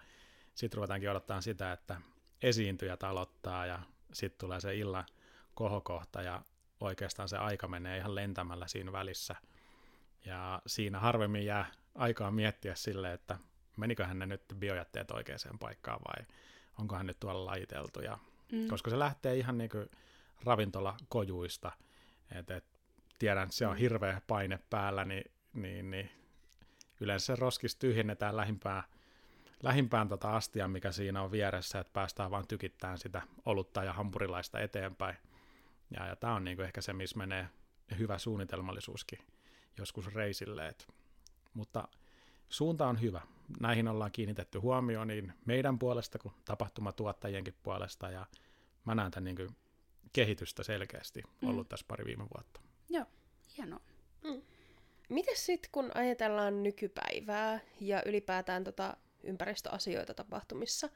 sitten 0.55 0.77
ruvetaankin 0.77 1.09
odottaa 1.09 1.41
sitä, 1.41 1.71
että 1.71 2.01
esiintyjät 2.43 3.03
aloittaa 3.03 3.65
ja 3.65 3.79
sitten 4.13 4.39
tulee 4.39 4.59
se 4.59 4.75
illan 4.75 5.05
kohokohta 5.53 6.21
ja 6.21 6.41
oikeastaan 6.79 7.29
se 7.29 7.37
aika 7.37 7.67
menee 7.67 7.97
ihan 7.97 8.15
lentämällä 8.15 8.67
siinä 8.67 8.91
välissä. 8.91 9.35
Ja 10.25 10.61
siinä 10.67 10.99
harvemmin 10.99 11.45
jää 11.45 11.65
aikaa 11.95 12.31
miettiä 12.31 12.75
sille, 12.75 13.13
että 13.13 13.37
meniköhän 13.77 14.19
ne 14.19 14.25
nyt 14.25 14.43
biojätteet 14.55 15.11
oikeaan 15.11 15.59
paikkaan 15.59 15.99
vai 16.07 16.25
onkohan 16.79 17.07
nyt 17.07 17.19
tuolla 17.19 17.45
lajiteltu. 17.45 18.01
Ja, 18.01 18.17
mm. 18.51 18.67
Koska 18.67 18.89
se 18.89 18.99
lähtee 18.99 19.35
ihan 19.35 19.57
niin 19.57 19.69
kuin 19.69 19.89
ravintolakojuista, 20.43 21.71
että 22.31 22.55
et, 22.55 22.65
tiedän, 23.19 23.43
että 23.43 23.55
se 23.55 23.67
on 23.67 23.73
mm. 23.73 23.79
hirveä 23.79 24.21
paine 24.27 24.59
päällä, 24.69 25.05
niin, 25.05 25.31
niin, 25.53 25.91
niin 25.91 26.11
yleensä 26.99 27.25
se 27.25 27.35
roskis 27.35 27.75
tyhjennetään 27.75 28.37
lähimpään, 28.37 28.83
lähimpään 29.63 30.09
tota 30.09 30.35
astia, 30.35 30.67
mikä 30.67 30.91
siinä 30.91 31.21
on 31.21 31.31
vieressä, 31.31 31.79
että 31.79 31.93
päästään 31.93 32.31
vaan 32.31 32.47
tykittämään 32.47 32.97
sitä 32.97 33.21
olutta 33.45 33.83
ja 33.83 33.93
hampurilaista 33.93 34.59
eteenpäin. 34.59 35.17
Ja, 35.91 36.07
ja 36.07 36.15
tämä 36.15 36.35
on 36.35 36.43
niinku 36.43 36.63
ehkä 36.63 36.81
se, 36.81 36.93
missä 36.93 37.17
menee 37.17 37.49
hyvä 37.97 38.17
suunnitelmallisuuskin 38.17 39.19
joskus 39.77 40.13
reisille. 40.13 40.67
Et, 40.67 40.87
mutta 41.53 41.87
suunta 42.49 42.87
on 42.87 43.01
hyvä. 43.01 43.21
Näihin 43.59 43.87
ollaan 43.87 44.11
kiinnitetty 44.11 44.59
huomioon 44.59 45.07
niin 45.07 45.33
meidän 45.45 45.79
puolesta 45.79 46.19
kuin 46.19 46.33
tapahtumatuottajienkin 46.45 47.55
puolesta, 47.63 48.11
ja 48.11 48.25
mä 48.85 48.95
näen 48.95 49.11
tämän 49.11 49.35
niin 49.35 49.55
kehitystä 50.13 50.63
selkeästi 50.63 51.23
mm. 51.41 51.49
ollut 51.49 51.69
tässä 51.69 51.85
pari 51.87 52.05
viime 52.05 52.23
vuotta. 52.35 52.61
Joo, 52.89 53.05
hienoa. 53.57 53.81
Mm. 54.23 54.41
Miten 55.09 55.37
sitten, 55.37 55.71
kun 55.71 55.91
ajatellaan 55.95 56.63
nykypäivää 56.63 57.59
ja 57.79 58.03
ylipäätään 58.05 58.63
tota 58.63 58.97
ympäristöasioita 59.23 60.13
tapahtumissa, 60.13 60.89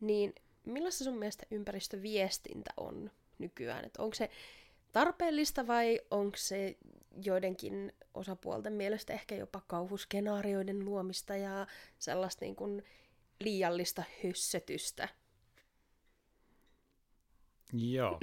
niin 0.00 0.34
millaista 0.66 1.04
sun 1.04 1.18
mielestä 1.18 1.46
ympäristöviestintä 1.50 2.70
on 2.76 3.10
nykyään? 3.38 3.84
Et 3.84 3.96
onko 3.96 4.14
se 4.14 4.30
tarpeellista 4.92 5.66
vai 5.66 6.00
onko 6.10 6.36
se 6.36 6.76
joidenkin 7.24 7.92
osapuolten 8.14 8.72
mielestä 8.72 9.12
ehkä 9.12 9.34
jopa 9.34 9.62
kauhuskenaarioiden 9.66 10.84
luomista 10.84 11.36
ja 11.36 11.66
sellaista 11.98 12.44
niin 12.44 12.56
kuin 12.56 12.84
liiallista 13.40 14.04
hössötystä? 14.24 15.08
Joo. 17.72 18.18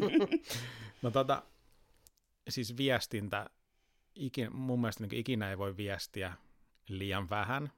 no 1.02 1.10
tota, 1.10 1.42
siis 2.48 2.76
viestintä, 2.76 3.50
ikin, 4.14 4.56
mun 4.56 4.80
mielestä 4.80 5.06
niin 5.06 5.20
ikinä 5.20 5.50
ei 5.50 5.58
voi 5.58 5.76
viestiä 5.76 6.32
liian 6.88 7.30
vähän, 7.30 7.72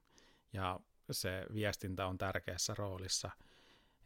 ja 0.52 0.80
se 1.10 1.46
viestintä 1.54 2.06
on 2.06 2.18
tärkeässä 2.18 2.74
roolissa. 2.78 3.30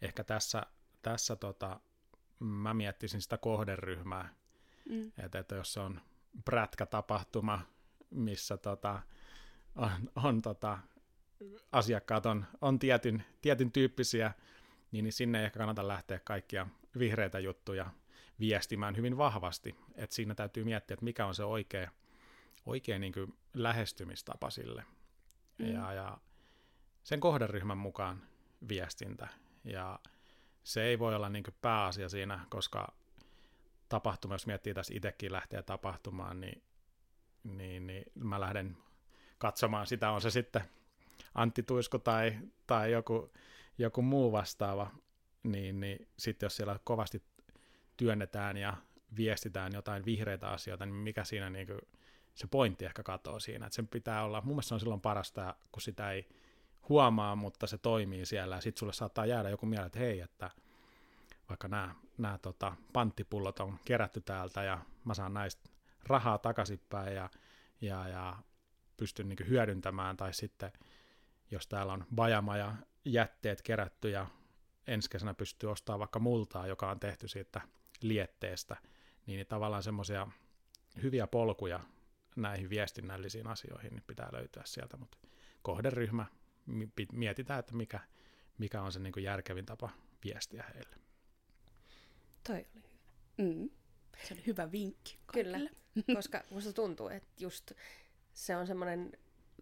Ehkä 0.02 0.24
tässä, 0.24 0.62
tässä 1.02 1.37
tota, 1.37 1.81
mä 2.38 2.74
miettisin 2.74 3.22
sitä 3.22 3.38
kohderyhmää, 3.38 4.35
mm. 4.88 5.12
että, 5.18 5.38
että 5.38 5.55
jos 5.55 5.77
on 5.77 6.01
prätkätapahtuma, 6.44 7.61
missä 8.11 8.57
tota, 8.57 9.03
on, 9.77 9.90
on 10.25 10.42
tota, 10.42 10.79
asiakkaat 11.72 12.27
on, 12.27 12.44
on 12.61 12.79
tietyn, 12.79 13.25
tietyn 13.42 13.72
tyyppisiä, 13.72 14.33
niin, 14.92 15.03
niin 15.03 15.12
sinne 15.12 15.38
ei 15.38 15.44
ehkä 15.44 15.59
kannata 15.59 15.88
lähteä 15.88 16.20
kaikkia 16.25 16.66
vihreitä 16.99 17.38
juttuja 17.38 17.90
viestimään 18.40 18.96
hyvin 18.96 19.16
vahvasti. 19.16 19.77
Et 19.94 20.12
siinä 20.12 20.35
täytyy 20.35 20.64
miettiä, 20.64 20.94
että 20.94 21.05
mikä 21.05 21.27
on 21.27 21.35
se 21.35 21.44
oikea, 21.44 21.90
oikea 22.66 22.99
niin 22.99 23.12
kuin 23.12 23.35
lähestymistapa 23.55 24.51
sille. 24.51 24.85
Mm. 25.59 25.66
Ja, 25.66 25.92
ja 25.92 26.18
sen 27.03 27.20
kohderyhmän 27.20 27.79
mukaan 27.79 28.22
viestintä. 28.68 29.29
Ja 29.64 29.99
se 30.64 30.83
ei 30.83 30.99
voi 30.99 31.14
olla 31.14 31.29
niin 31.29 31.44
pääasia 31.62 32.09
siinä, 32.09 32.46
koska 32.49 32.94
tapahtuma, 33.88 34.35
jos 34.35 34.46
miettii 34.46 34.75
tässä 34.75 34.94
itsekin 34.96 35.33
lähteä 35.33 35.62
tapahtumaan, 35.62 36.40
niin, 36.40 36.62
niin, 37.44 37.87
niin 37.87 38.05
mä 38.14 38.40
lähden 38.40 38.77
katsomaan 39.38 39.87
sitä, 39.87 40.11
on 40.11 40.20
se 40.20 40.31
sitten 40.31 40.62
Antti 41.35 41.62
Tuisko 41.62 41.99
tai, 41.99 42.38
tai 42.66 42.92
joku, 42.92 43.33
joku 43.79 44.03
muu 44.03 44.33
vastaava, 44.33 44.90
niin, 45.42 45.81
niin 45.81 46.09
sitten 46.18 46.46
jos 46.46 46.57
siellä 46.57 46.79
kovasti 46.85 47.22
työnnetään 47.96 48.57
ja 48.57 48.77
viestitään 49.16 49.72
jotain 49.75 50.05
vihreitä 50.05 50.49
asioita, 50.49 50.87
niin 50.87 50.94
mikä 50.94 51.25
siinä 51.25 51.51
niin 51.51 51.66
kuin, 51.66 51.79
se 52.35 52.46
pointti 52.46 52.85
ehkä 52.85 53.03
katoaa 53.03 53.40
siinä, 53.40 53.66
että 53.66 53.77
sen 53.77 53.88
pitää 53.88 54.25
olla, 54.25 54.40
mun 54.40 54.55
mielestä 54.55 54.68
se 54.68 54.75
on 54.75 54.81
silloin 54.81 55.01
parasta, 55.01 55.55
kun 55.72 55.83
sitä 55.83 56.11
ei 56.11 56.29
huomaa, 56.88 57.37
mutta 57.37 57.66
se 57.66 57.79
toimii 57.79 58.27
siellä, 58.27 58.55
ja 58.55 58.61
sitten 58.61 58.79
sulle 58.79 58.92
saattaa 58.92 59.27
jäädä 59.27 59.51
joku 59.51 59.66
mieleen, 59.66 59.87
että 59.87 59.99
hei, 59.99 60.20
että 60.20 60.51
vaikka 61.49 61.68
nämä, 61.68 61.94
nämä 62.18 62.38
tota, 62.38 62.76
panttipullot 62.92 63.61
on 63.61 63.79
kerätty 63.85 64.20
täältä, 64.20 64.62
ja 64.62 64.79
mä 65.05 65.14
saan 65.14 65.35
näistä 65.35 65.70
rahaa 66.05 66.38
takaisinpäin, 66.38 67.14
ja, 67.14 67.31
ja, 67.81 68.09
ja 68.09 68.37
pystyn 68.96 69.29
niin 69.29 69.48
hyödyntämään, 69.48 70.16
tai 70.16 70.35
sitten 70.35 70.72
jos 71.50 71.66
täällä 71.66 71.92
on 71.92 72.05
bajama 72.14 72.57
ja 72.57 72.74
jätteet 73.05 73.62
kerätty, 73.62 74.11
ja 74.11 74.26
ensi 74.87 75.11
kesänä 75.11 75.35
pystyy 75.35 75.70
ostamaan 75.70 76.00
vaikka 76.00 76.18
multaa, 76.18 76.66
joka 76.66 76.90
on 76.90 77.00
tehty 77.00 77.29
siitä 77.29 77.61
lietteestä, 78.02 78.76
niin, 79.26 79.37
niin 79.37 79.46
tavallaan 79.46 79.83
semmoisia 79.83 80.26
hyviä 81.02 81.26
polkuja 81.26 81.81
näihin 82.37 82.70
viestinnällisiin 82.70 83.46
asioihin 83.46 83.92
niin 83.92 84.05
pitää 84.07 84.29
löytyä 84.33 84.62
sieltä, 84.66 84.96
mutta 84.96 85.18
kohderyhmä, 85.62 86.26
mietitään, 87.12 87.61
että 87.61 87.74
mikä, 87.74 88.00
mikä 88.59 88.83
on 88.83 88.92
se 88.92 89.00
niin 89.00 89.22
järkevin 89.22 89.66
tapa 89.66 89.90
viestiä 90.24 90.64
heille. 90.74 91.06
Toi 92.47 92.57
oli 92.57 92.67
hyvä. 92.75 92.89
Mm. 93.37 93.71
Se 94.29 94.35
oli 94.35 94.43
hyvä 94.47 94.73
vinkki 94.73 95.19
kaikille. 95.27 95.59
Kyllä, 95.59 95.71
koska 96.17 96.45
musta 96.51 96.73
tuntuu, 96.73 97.09
että 97.09 97.29
just 97.41 97.73
se 98.33 98.57
on 98.57 98.67
semmoinen 98.67 99.13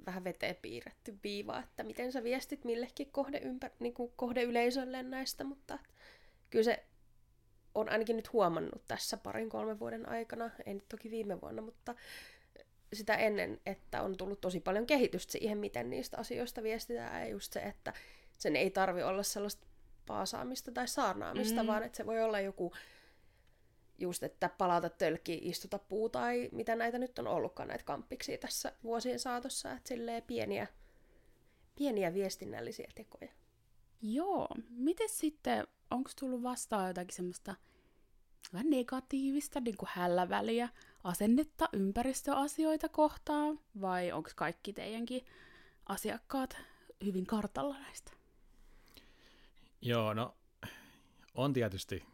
vähän 0.06 0.24
veteen 0.24 0.56
piirretty 0.62 1.18
viiva, 1.22 1.58
että 1.58 1.82
miten 1.82 2.12
sä 2.12 2.24
viestit 2.24 2.64
millekin 2.64 3.12
kohde 3.12 3.38
ympär, 3.38 3.70
niin 3.78 3.94
kuin 3.94 4.12
kohdeyleisölle 4.16 5.02
näistä, 5.02 5.44
mutta 5.44 5.78
kyllä 6.50 6.64
se 6.64 6.84
on 7.74 7.88
ainakin 7.88 8.16
nyt 8.16 8.32
huomannut 8.32 8.82
tässä 8.88 9.16
parin 9.16 9.48
kolmen 9.48 9.78
vuoden 9.78 10.08
aikana, 10.08 10.50
ei 10.66 10.74
nyt 10.74 10.88
toki 10.88 11.10
viime 11.10 11.40
vuonna, 11.40 11.62
mutta 11.62 11.94
sitä 12.92 13.14
ennen, 13.14 13.60
että 13.66 14.02
on 14.02 14.16
tullut 14.16 14.40
tosi 14.40 14.60
paljon 14.60 14.86
kehitystä 14.86 15.32
siihen, 15.32 15.58
miten 15.58 15.90
niistä 15.90 16.18
asioista 16.18 16.62
viestitään, 16.62 17.22
ja 17.22 17.28
just 17.28 17.52
se, 17.52 17.60
että 17.60 17.92
sen 18.38 18.56
ei 18.56 18.70
tarvi 18.70 19.02
olla 19.02 19.22
sellaista 19.22 19.66
paasaamista 20.06 20.72
tai 20.72 20.88
saarnaamista, 20.88 21.62
mm. 21.62 21.66
vaan 21.66 21.82
että 21.82 21.96
se 21.96 22.06
voi 22.06 22.22
olla 22.22 22.40
joku 22.40 22.72
just, 23.98 24.22
että 24.22 24.50
palata 24.58 24.88
tölkki, 24.88 25.40
istuta 25.42 25.78
puu 25.78 26.08
tai 26.08 26.48
mitä 26.52 26.76
näitä 26.76 26.98
nyt 26.98 27.18
on 27.18 27.26
ollutkaan 27.26 27.68
näitä 27.68 27.84
kamppiksi 27.84 28.38
tässä 28.38 28.72
vuosien 28.82 29.18
saatossa, 29.18 29.72
että 29.72 29.88
silleen 29.88 30.22
pieniä, 30.22 30.66
pieniä 31.76 32.14
viestinnällisiä 32.14 32.88
tekoja. 32.94 33.32
Joo, 34.02 34.48
miten 34.70 35.08
sitten, 35.08 35.66
onko 35.90 36.10
tullut 36.20 36.42
vastaan 36.42 36.88
jotakin 36.88 37.14
semmoista 37.14 37.54
vähän 38.52 38.70
negatiivista, 38.70 39.60
niin 39.60 39.76
kuin 39.76 39.88
hälläväliä 39.92 40.68
asennetta 41.04 41.68
ympäristöasioita 41.72 42.88
kohtaan, 42.88 43.60
vai 43.80 44.12
onko 44.12 44.30
kaikki 44.36 44.72
teidänkin 44.72 45.26
asiakkaat 45.86 46.56
hyvin 47.04 47.26
kartalla 47.26 47.78
näistä? 47.78 48.23
Joo, 49.84 50.14
no 50.14 50.36
on 51.34 51.52
tietysti 51.52 52.04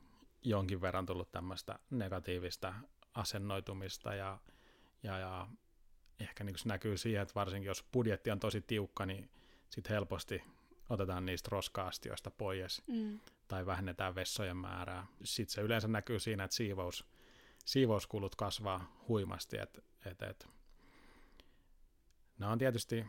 jonkin 0.43 0.81
verran 0.81 1.07
tullut 1.07 1.33
tämmöistä 1.33 1.79
negatiivista 1.91 2.75
asennoitumista 3.15 4.15
ja, 4.15 4.39
ja, 5.03 5.19
ja 5.19 5.47
ehkä 6.21 6.45
niin 6.45 6.59
se 6.59 6.69
näkyy 6.69 6.97
siihen, 6.97 7.23
että 7.23 7.35
varsinkin 7.35 7.67
jos 7.67 7.85
budjetti 7.93 8.31
on 8.31 8.41
tosi 8.41 8.61
tiukka, 8.61 9.07
niin 9.07 9.31
sitten 9.69 9.93
helposti 9.93 10.43
otetaan 10.89 11.27
niistä 11.27 11.49
roska-astioista 11.53 12.31
pois 12.31 12.83
mm. 12.87 13.21
tai 13.49 13.67
vähennetään 13.67 14.15
vessojen 14.15 14.57
määrää. 14.57 15.07
Sitten 15.25 15.55
se 15.55 15.61
yleensä 15.61 15.89
näkyy 15.89 16.19
siinä, 16.19 16.45
että 16.45 16.57
siivous, 16.57 17.05
siivouskulut 17.65 18.35
kasvaa 18.35 18.97
huimasti. 19.09 19.59
Et, 19.59 19.85
et, 20.07 20.23
et. 20.23 20.49
ne 22.39 22.47
on 22.47 22.59
tietysti 22.59 23.05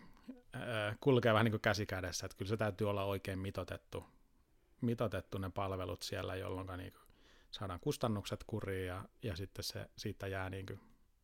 äh, 0.56 0.97
kulkee 1.00 1.34
vähän 1.34 1.45
niin 1.45 1.52
kuin 1.52 1.62
käsi 1.62 1.86
kädessä, 1.86 2.26
että 2.26 2.38
kyllä 2.38 2.50
se 2.50 2.58
täytyy 2.58 2.89
olla 2.89 3.04
oikein 3.04 3.39
mitotettu, 3.39 4.06
mitotettu 4.81 5.37
ne 5.37 5.49
palvelut 5.49 6.01
siellä, 6.01 6.35
jolloin 6.35 6.77
niin 6.77 6.91
kuin 6.91 7.03
saadaan 7.51 7.79
kustannukset 7.79 8.43
kuriin 8.47 8.87
ja, 8.87 9.05
ja 9.23 9.35
sitten 9.35 9.63
se, 9.63 9.89
siitä 9.97 10.27
jää 10.27 10.49
niin 10.49 10.65
kuin 10.65 10.79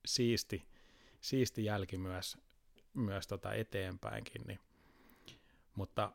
siisti, 0.06 0.68
siisti 1.22 1.66
jälki 1.66 1.98
myös, 1.98 2.38
myös 2.94 3.28
tota 3.28 3.54
eteenpäinkin. 3.54 4.42
Niin. 4.48 4.60
Mutta 5.76 6.12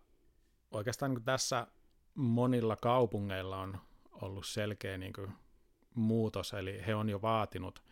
oikeastaan 0.71 1.15
niin 1.15 1.25
tässä 1.25 1.67
monilla 2.15 2.77
kaupungeilla 2.77 3.59
on 3.59 3.79
ollut 4.13 4.47
selkeä 4.47 4.99
niin 4.99 5.13
kuin 5.13 5.33
muutos, 5.95 6.53
eli 6.53 6.87
he 6.87 6.95
on 6.95 7.09
jo 7.09 7.23
vaatinut, 7.23 7.83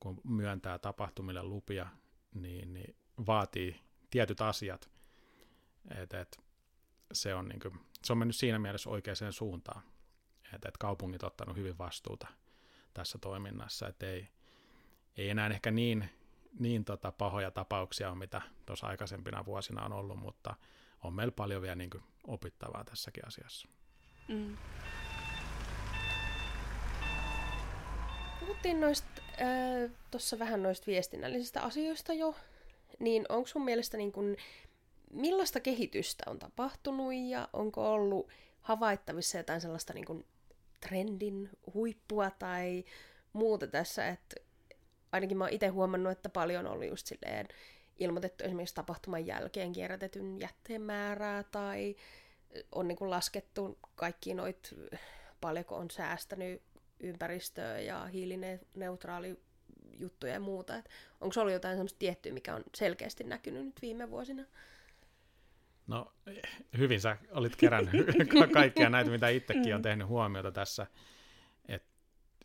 kun 0.00 0.20
myöntää 0.24 0.78
tapahtumille 0.78 1.42
lupia, 1.42 1.86
niin, 2.34 2.74
niin 2.74 2.96
vaatii 3.26 3.80
tietyt 4.10 4.40
asiat. 4.40 4.90
Et, 6.02 6.14
et, 6.14 6.40
se, 7.12 7.34
on 7.34 7.48
niin 7.48 7.60
kuin, 7.60 7.80
se 8.04 8.12
on 8.12 8.18
mennyt 8.18 8.36
siinä 8.36 8.58
mielessä 8.58 8.90
oikeaan 8.90 9.32
suuntaan, 9.32 9.82
että 10.54 10.68
et 10.68 10.76
kaupungit 10.76 11.22
on 11.22 11.26
ottanut 11.26 11.56
hyvin 11.56 11.78
vastuuta 11.78 12.26
tässä 12.94 13.18
toiminnassa, 13.18 13.88
että 13.88 14.06
ei, 14.06 14.28
ei 15.16 15.30
enää 15.30 15.48
ehkä 15.48 15.70
niin, 15.70 16.10
niin 16.58 16.84
tota 16.84 17.12
pahoja 17.12 17.50
tapauksia 17.50 18.10
ole, 18.10 18.18
mitä 18.18 18.42
tuossa 18.66 18.86
aikaisempina 18.86 19.46
vuosina 19.46 19.84
on 19.84 19.92
ollut, 19.92 20.18
mutta 20.18 20.54
on 21.04 21.12
meillä 21.12 21.32
paljon 21.32 21.62
vielä 21.62 21.74
niin 21.74 21.90
kuin 21.90 22.04
opittavaa 22.26 22.84
tässäkin 22.84 23.26
asiassa. 23.26 23.68
Mm. 24.28 24.56
Puhuttiin 28.40 28.80
noista, 28.80 29.22
äh, 29.40 29.90
tuossa 30.10 30.38
vähän 30.38 30.62
noista 30.62 30.86
viestinnällisistä 30.86 31.62
asioista 31.62 32.12
jo, 32.12 32.34
niin 32.98 33.26
onko 33.28 33.46
sun 33.46 33.64
mielestä 33.64 33.96
niin 33.96 34.12
kun, 34.12 34.36
millaista 35.12 35.60
kehitystä 35.60 36.24
on 36.26 36.38
tapahtunut 36.38 37.12
ja 37.28 37.48
onko 37.52 37.92
ollut 37.92 38.28
havaittavissa 38.60 39.38
jotain 39.38 39.60
sellaista 39.60 39.92
niin 39.92 40.04
kun, 40.04 40.24
trendin 40.80 41.50
huippua 41.74 42.30
tai 42.30 42.84
muuta 43.32 43.66
tässä, 43.66 44.08
että 44.08 44.36
ainakin 45.12 45.36
mä 45.38 45.44
oon 45.44 45.52
itse 45.52 45.66
huomannut, 45.68 46.12
että 46.12 46.28
paljon 46.28 46.66
on 46.66 46.72
ollut 46.72 46.88
just 46.88 47.06
silleen 47.06 47.48
ilmoitettu 47.98 48.44
esimerkiksi 48.44 48.74
tapahtuman 48.74 49.26
jälkeen 49.26 49.72
kierrätetyn 49.72 50.40
jätteen 50.40 50.82
määrää 50.82 51.42
tai 51.42 51.96
on 52.72 52.88
niin 52.88 52.98
kuin 52.98 53.10
laskettu 53.10 53.78
kaikki 53.94 54.34
noit, 54.34 54.74
paljonko 55.40 55.76
on 55.76 55.90
säästänyt 55.90 56.62
ympäristöä 57.00 57.80
ja 57.80 58.06
hiilineutraali 58.06 59.36
juttuja 59.98 60.32
ja 60.32 60.40
muuta. 60.40 60.82
Onko 61.20 61.32
se 61.32 61.40
ollut 61.40 61.52
jotain 61.52 61.76
semmoista 61.76 61.98
tiettyä, 61.98 62.32
mikä 62.32 62.54
on 62.54 62.64
selkeästi 62.74 63.24
näkynyt 63.24 63.64
nyt 63.64 63.82
viime 63.82 64.10
vuosina? 64.10 64.44
No 65.88 66.12
hyvin 66.78 67.00
sä 67.00 67.16
olit 67.30 67.56
kerännyt 67.56 68.06
kaikkia 68.52 68.90
näitä, 68.90 69.10
mitä 69.10 69.28
itsekin 69.28 69.74
on 69.74 69.82
tehnyt 69.82 70.06
huomiota 70.06 70.52
tässä. 70.52 70.86
Et 71.68 71.86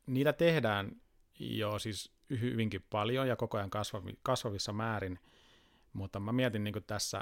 niitä 0.07 0.33
tehdään 0.33 0.91
jo 1.39 1.79
siis 1.79 2.11
hyvinkin 2.29 2.85
paljon 2.89 3.27
ja 3.27 3.35
koko 3.35 3.57
ajan 3.57 3.69
kasvavi, 3.69 4.19
kasvavissa 4.23 4.73
määrin, 4.73 5.19
mutta 5.93 6.19
mä 6.19 6.31
mietin 6.31 6.63
niin 6.63 6.83
tässä 6.87 7.21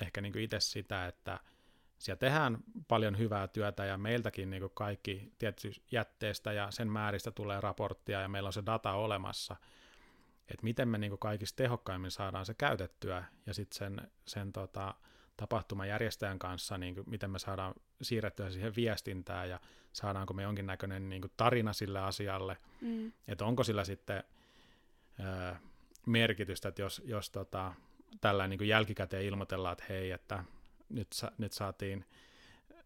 ehkä 0.00 0.20
niin 0.20 0.38
itse 0.38 0.60
sitä, 0.60 1.06
että– 1.06 1.40
siellä 1.98 2.18
tehdään 2.18 2.58
paljon 2.88 3.18
hyvää 3.18 3.48
työtä 3.48 3.84
ja 3.84 3.98
meiltäkin 3.98 4.50
niin 4.50 4.70
kaikki 4.74 5.32
tietysti 5.38 5.82
jätteestä 5.92 6.52
ja 6.52 6.70
sen 6.70 6.90
määristä 6.90 7.30
tulee 7.30 7.60
raporttia 7.60 8.20
ja 8.20 8.28
meillä 8.28 8.46
on 8.46 8.52
se 8.52 8.62
data 8.66 8.92
olemassa, 8.92 9.56
että 10.48 10.64
miten 10.64 10.88
me 10.88 10.98
niin 10.98 11.18
kaikista 11.18 11.56
tehokkaimmin 11.56 12.10
saadaan 12.10 12.46
se 12.46 12.54
käytettyä 12.54 13.24
ja 13.46 13.54
sitten 13.54 13.78
sen, 13.78 14.10
sen 14.26 14.52
tota, 14.52 14.94
tapahtuman 15.36 15.88
järjestäjän 15.88 16.38
kanssa, 16.38 16.78
niin 16.78 16.94
kuin, 16.94 17.10
miten 17.10 17.30
me 17.30 17.38
saadaan 17.38 17.74
siirrettyä 18.02 18.50
siihen 18.50 18.76
viestintään 18.76 19.50
ja 19.50 19.60
saadaanko 19.92 20.34
me 20.34 20.42
jonkinnäköinen 20.42 21.08
niin 21.08 21.22
tarina 21.36 21.72
sille 21.72 22.00
asialle, 22.00 22.56
mm. 22.80 23.12
että 23.28 23.44
onko 23.44 23.64
sillä 23.64 23.84
sitten 23.84 24.24
ö, 25.20 25.56
merkitystä, 26.06 26.68
että 26.68 26.82
jos, 26.82 27.02
jos 27.04 27.30
tota, 27.30 27.74
tällä 28.20 28.48
niin 28.48 28.68
jälkikäteen 28.68 29.24
ilmoitellaan, 29.24 29.72
että 29.72 29.84
hei, 29.88 30.10
että 30.10 30.44
nyt, 30.88 31.12
sa, 31.12 31.32
nyt 31.38 31.52
saatiin 31.52 32.04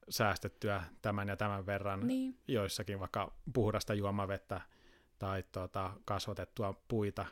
säästettyä 0.08 0.82
tämän 1.02 1.28
ja 1.28 1.36
tämän 1.36 1.66
verran 1.66 2.06
niin. 2.06 2.38
joissakin 2.48 3.00
vaikka 3.00 3.32
puhdasta 3.52 3.94
juomavettä 3.94 4.60
tai 5.18 5.44
tuota, 5.52 5.92
kasvatettua 6.04 6.80
puita, 6.88 7.26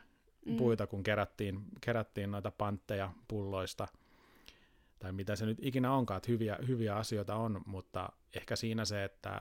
mm. 0.47 0.57
puita, 0.57 0.87
kun 0.87 1.03
kerättiin, 1.03 1.63
kerättiin 1.81 2.31
noita 2.31 2.51
pantteja 2.51 3.11
pulloista, 3.29 3.89
tai 4.99 5.13
mitä 5.13 5.37
se 5.37 5.47
nyt 5.47 5.59
ikinä 5.61 5.93
onkaan, 5.93 6.17
että 6.17 6.33
hyviä, 6.33 6.59
hyviä 6.69 6.97
asioita 6.97 7.35
on, 7.35 7.63
mutta 7.67 8.09
ehkä 8.35 8.57
siinä 8.57 8.85
se, 8.85 9.05
että 9.05 9.41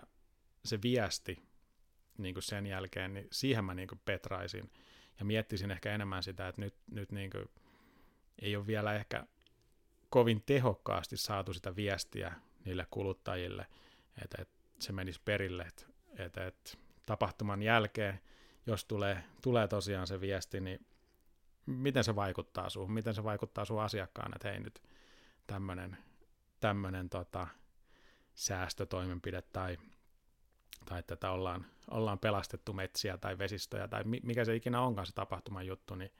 se 0.65 0.81
viesti 0.81 1.43
niin 2.17 2.35
kuin 2.35 2.43
sen 2.43 2.65
jälkeen, 2.65 3.13
niin 3.13 3.27
siihen 3.31 3.65
mä 3.65 3.73
niin 3.73 3.87
kuin 3.87 4.01
petraisin 4.05 4.71
ja 5.19 5.25
miettisin 5.25 5.71
ehkä 5.71 5.93
enemmän 5.93 6.23
sitä, 6.23 6.47
että 6.47 6.61
nyt, 6.61 6.75
nyt 6.91 7.11
niin 7.11 7.29
kuin 7.29 7.49
ei 8.41 8.55
ole 8.55 8.67
vielä 8.67 8.93
ehkä 8.93 9.27
kovin 10.09 10.43
tehokkaasti 10.45 11.17
saatu 11.17 11.53
sitä 11.53 11.75
viestiä 11.75 12.33
niille 12.65 12.87
kuluttajille, 12.91 13.67
että, 14.23 14.41
että 14.41 14.55
se 14.79 14.93
menisi 14.93 15.21
perille, 15.25 15.63
että, 15.63 15.85
että, 16.17 16.47
että 16.47 16.71
tapahtuman 17.05 17.63
jälkeen, 17.63 18.19
jos 18.65 18.85
tulee, 18.85 19.23
tulee 19.41 19.67
tosiaan 19.67 20.07
se 20.07 20.21
viesti, 20.21 20.59
niin 20.59 20.85
miten 21.65 22.03
se 22.03 22.15
vaikuttaa 22.15 22.69
suhun, 22.69 22.91
miten 22.91 23.13
se 23.13 23.23
vaikuttaa 23.23 23.65
sun 23.65 23.81
asiakkaan, 23.81 24.31
että 24.35 24.49
hei 24.49 24.59
nyt 24.59 24.83
tämmöinen 25.47 25.97
tämmönen, 26.59 27.09
tota, 27.09 27.47
säästötoimenpide 28.33 29.41
tai, 29.41 29.77
tai 30.85 30.99
että 30.99 31.31
ollaan, 31.31 31.65
ollaan 31.91 32.19
pelastettu 32.19 32.73
metsiä 32.73 33.17
tai 33.17 33.37
vesistöjä 33.37 33.87
tai 33.87 34.03
mikä 34.03 34.45
se 34.45 34.55
ikinä 34.55 34.81
onkaan 34.81 35.07
se 35.07 35.13
tapahtuman 35.13 35.67
juttu, 35.67 35.95
niin 35.95 36.11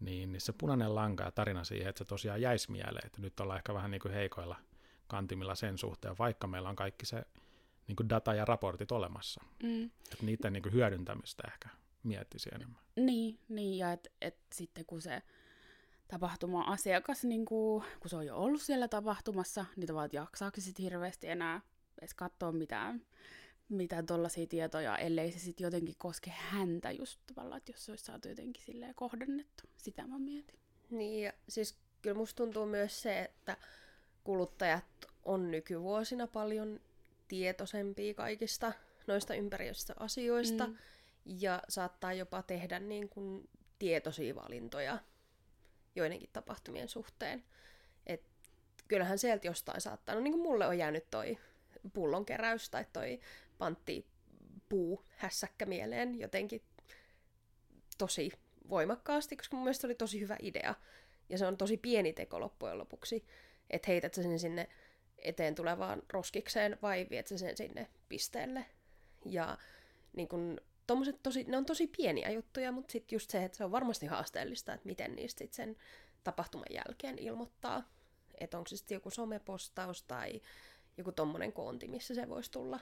niin, 0.00 0.32
niin 0.32 0.40
se 0.40 0.52
punainen 0.52 0.94
lanka 0.94 1.24
ja 1.24 1.30
tarina 1.30 1.64
siihen, 1.64 1.88
että 1.88 1.98
se 1.98 2.04
tosiaan 2.04 2.40
jäisi 2.40 2.70
mieleen, 2.70 3.06
että 3.06 3.20
nyt 3.20 3.40
ollaan 3.40 3.56
ehkä 3.56 3.74
vähän 3.74 3.90
niin 3.90 4.00
kuin 4.00 4.14
heikoilla 4.14 4.56
kantimilla 5.06 5.54
sen 5.54 5.78
suhteen, 5.78 6.18
vaikka 6.18 6.46
meillä 6.46 6.68
on 6.68 6.76
kaikki 6.76 7.06
se 7.06 7.24
niin 7.88 7.96
kuin 7.96 8.08
data 8.08 8.34
ja 8.34 8.44
raportit 8.44 8.92
olemassa. 8.92 9.44
Mm. 9.62 9.84
Että 9.84 10.26
niiden 10.26 10.52
niin 10.52 10.62
kuin 10.62 10.72
hyödyntämistä 10.72 11.42
ehkä 11.52 11.68
miettisi 12.02 12.50
enemmän. 12.54 12.82
Niin, 12.96 13.38
niin 13.48 13.78
ja 13.78 13.92
että 13.92 14.10
et 14.20 14.38
sitten 14.54 14.86
kun 14.86 15.02
se 15.02 15.22
tapahtuma-asiakas, 16.08 17.24
niin 17.24 17.44
kuin, 17.44 17.84
kun 18.00 18.10
se 18.10 18.16
on 18.16 18.26
jo 18.26 18.36
ollut 18.36 18.62
siellä 18.62 18.88
tapahtumassa, 18.88 19.64
niin 19.76 19.86
tavallaan 19.86 20.10
jaksaako 20.12 20.60
sitten 20.60 20.82
hirveästi 20.82 21.28
enää 21.28 21.60
edes 22.00 22.14
katsoa 22.14 22.52
mitään 22.52 23.02
mitään 23.68 24.06
tollaisia 24.06 24.46
tietoja, 24.46 24.98
ellei 24.98 25.32
se 25.32 25.38
sitten 25.38 25.64
jotenkin 25.64 25.94
koske 25.98 26.30
häntä 26.30 26.90
just 26.90 27.20
tavallaan, 27.26 27.58
että 27.58 27.72
jos 27.72 27.84
se 27.84 27.92
olisi 27.92 28.04
saatu 28.04 28.28
jotenkin 28.28 28.64
silleen 28.64 28.94
kohdennettu. 28.94 29.62
Sitä 29.76 30.06
mä 30.06 30.18
mietin. 30.18 30.58
Niin, 30.90 31.24
ja 31.24 31.32
siis 31.48 31.78
kyllä 32.02 32.16
musta 32.16 32.36
tuntuu 32.36 32.66
myös 32.66 33.02
se, 33.02 33.20
että 33.20 33.56
kuluttajat 34.24 34.84
on 35.24 35.50
nykyvuosina 35.50 36.26
paljon 36.26 36.80
tietoisempia 37.28 38.14
kaikista 38.14 38.72
noista 39.06 39.34
ympäristöasioista 39.34 40.66
mm. 40.66 40.76
ja 41.24 41.62
saattaa 41.68 42.12
jopa 42.12 42.42
tehdä 42.42 42.78
niin 42.78 43.08
kuin 43.08 43.48
tietoisia 43.78 44.34
valintoja 44.34 44.98
joidenkin 45.94 46.30
tapahtumien 46.32 46.88
suhteen. 46.88 47.44
Et 48.06 48.22
kyllähän 48.88 49.18
sieltä 49.18 49.46
jostain 49.46 49.80
saattaa, 49.80 50.14
no 50.14 50.20
niin 50.20 50.32
kuin 50.32 50.42
mulle 50.42 50.66
on 50.66 50.78
jäänyt 50.78 51.10
toi 51.10 51.38
pullonkeräys 51.92 52.70
tai 52.70 52.86
toi 52.92 53.20
pantti 53.58 54.06
puu 54.68 55.04
hässäkkä 55.16 55.66
mieleen 55.66 56.20
jotenkin 56.20 56.62
tosi 57.98 58.32
voimakkaasti, 58.68 59.36
koska 59.36 59.56
mun 59.56 59.64
mielestä 59.64 59.86
oli 59.86 59.94
tosi 59.94 60.20
hyvä 60.20 60.36
idea. 60.42 60.74
Ja 61.28 61.38
se 61.38 61.46
on 61.46 61.56
tosi 61.56 61.76
pieni 61.76 62.12
teko 62.12 62.40
loppujen 62.40 62.78
lopuksi, 62.78 63.24
että 63.70 63.90
heität 63.90 64.14
sen 64.14 64.38
sinne 64.38 64.68
eteen 65.18 65.54
tulevaan 65.54 66.02
roskikseen 66.12 66.78
vai 66.82 67.06
viet 67.10 67.26
sen 67.26 67.56
sinne 67.56 67.88
pisteelle. 68.08 68.66
Ja 69.24 69.58
niin 70.16 70.28
kun, 70.28 70.60
tosi, 71.22 71.44
ne 71.44 71.56
on 71.56 71.66
tosi 71.66 71.86
pieniä 71.86 72.30
juttuja, 72.30 72.72
mutta 72.72 72.92
sitten 72.92 73.16
just 73.16 73.30
se, 73.30 73.44
että 73.44 73.58
se 73.58 73.64
on 73.64 73.72
varmasti 73.72 74.06
haasteellista, 74.06 74.74
että 74.74 74.86
miten 74.86 75.16
niistä 75.16 75.38
sit 75.38 75.52
sen 75.52 75.76
tapahtuman 76.24 76.66
jälkeen 76.70 77.18
ilmoittaa. 77.18 77.82
Että 78.40 78.58
onko 78.58 78.68
se 78.68 78.76
sitten 78.76 78.96
joku 78.96 79.10
somepostaus 79.10 80.02
tai 80.02 80.40
joku 80.96 81.12
tommonen 81.12 81.52
koonti, 81.52 81.88
missä 81.88 82.14
se 82.14 82.28
voisi 82.28 82.50
tulla 82.50 82.80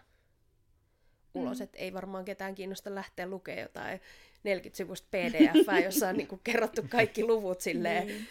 ulos, 1.35 1.59
mm. 1.59 1.65
että 1.65 1.79
ei 1.79 1.93
varmaan 1.93 2.25
ketään 2.25 2.55
kiinnosta 2.55 2.95
lähteä 2.95 3.27
lukemaan 3.27 3.63
jotain 3.63 4.01
40 4.45 4.77
sivusta 4.77 5.09
pdf 5.11 5.85
jossa 5.85 6.09
on 6.09 6.17
niinku 6.17 6.41
kerrottu 6.45 6.83
kaikki 6.89 7.25
luvut 7.25 7.61
silleen 7.61 8.07
niin. 8.07 8.29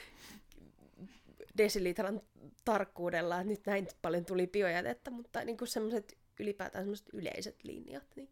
desilitran 1.58 2.22
tarkkuudella, 2.66 3.40
että 3.40 3.50
nyt 3.50 3.66
näin 3.66 3.88
paljon 4.02 4.26
tuli 4.26 4.48
biojätettä, 4.48 5.12
mutta 5.12 5.44
niinku 5.44 5.66
semmoiset 5.66 6.18
ylipäätään 6.40 6.84
semmoiset 6.84 7.10
yleiset 7.14 7.64
linjat, 7.64 8.08
niin 8.16 8.30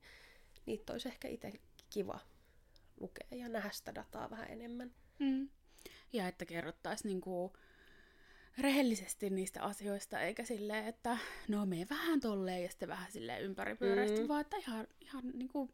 niitä 0.69 0.93
olisi 0.93 1.08
ehkä 1.08 1.27
itse 1.27 1.51
kiva 1.89 2.19
lukea 2.99 3.27
ja 3.32 3.49
nähdä 3.49 3.69
sitä 3.71 3.95
dataa 3.95 4.29
vähän 4.29 4.49
enemmän. 4.49 4.91
Mm. 5.19 5.49
Ja 6.13 6.27
että 6.27 6.45
kerrottaisiin 6.45 7.10
niinku 7.10 7.53
rehellisesti 8.58 9.29
niistä 9.29 9.63
asioista, 9.63 10.21
eikä 10.21 10.45
silleen, 10.45 10.86
että 10.86 11.17
no 11.47 11.65
me 11.65 11.88
vähän 11.89 12.19
tolleen 12.19 12.63
ja 12.63 12.69
sitten 12.69 12.89
vähän 12.89 13.12
silleen 13.12 13.43
ympäripyöreästi, 13.43 14.21
mm. 14.21 14.27
vaan 14.27 14.41
että 14.41 14.58
ihan, 14.58 14.88
ihan 15.01 15.23
niinku, 15.34 15.69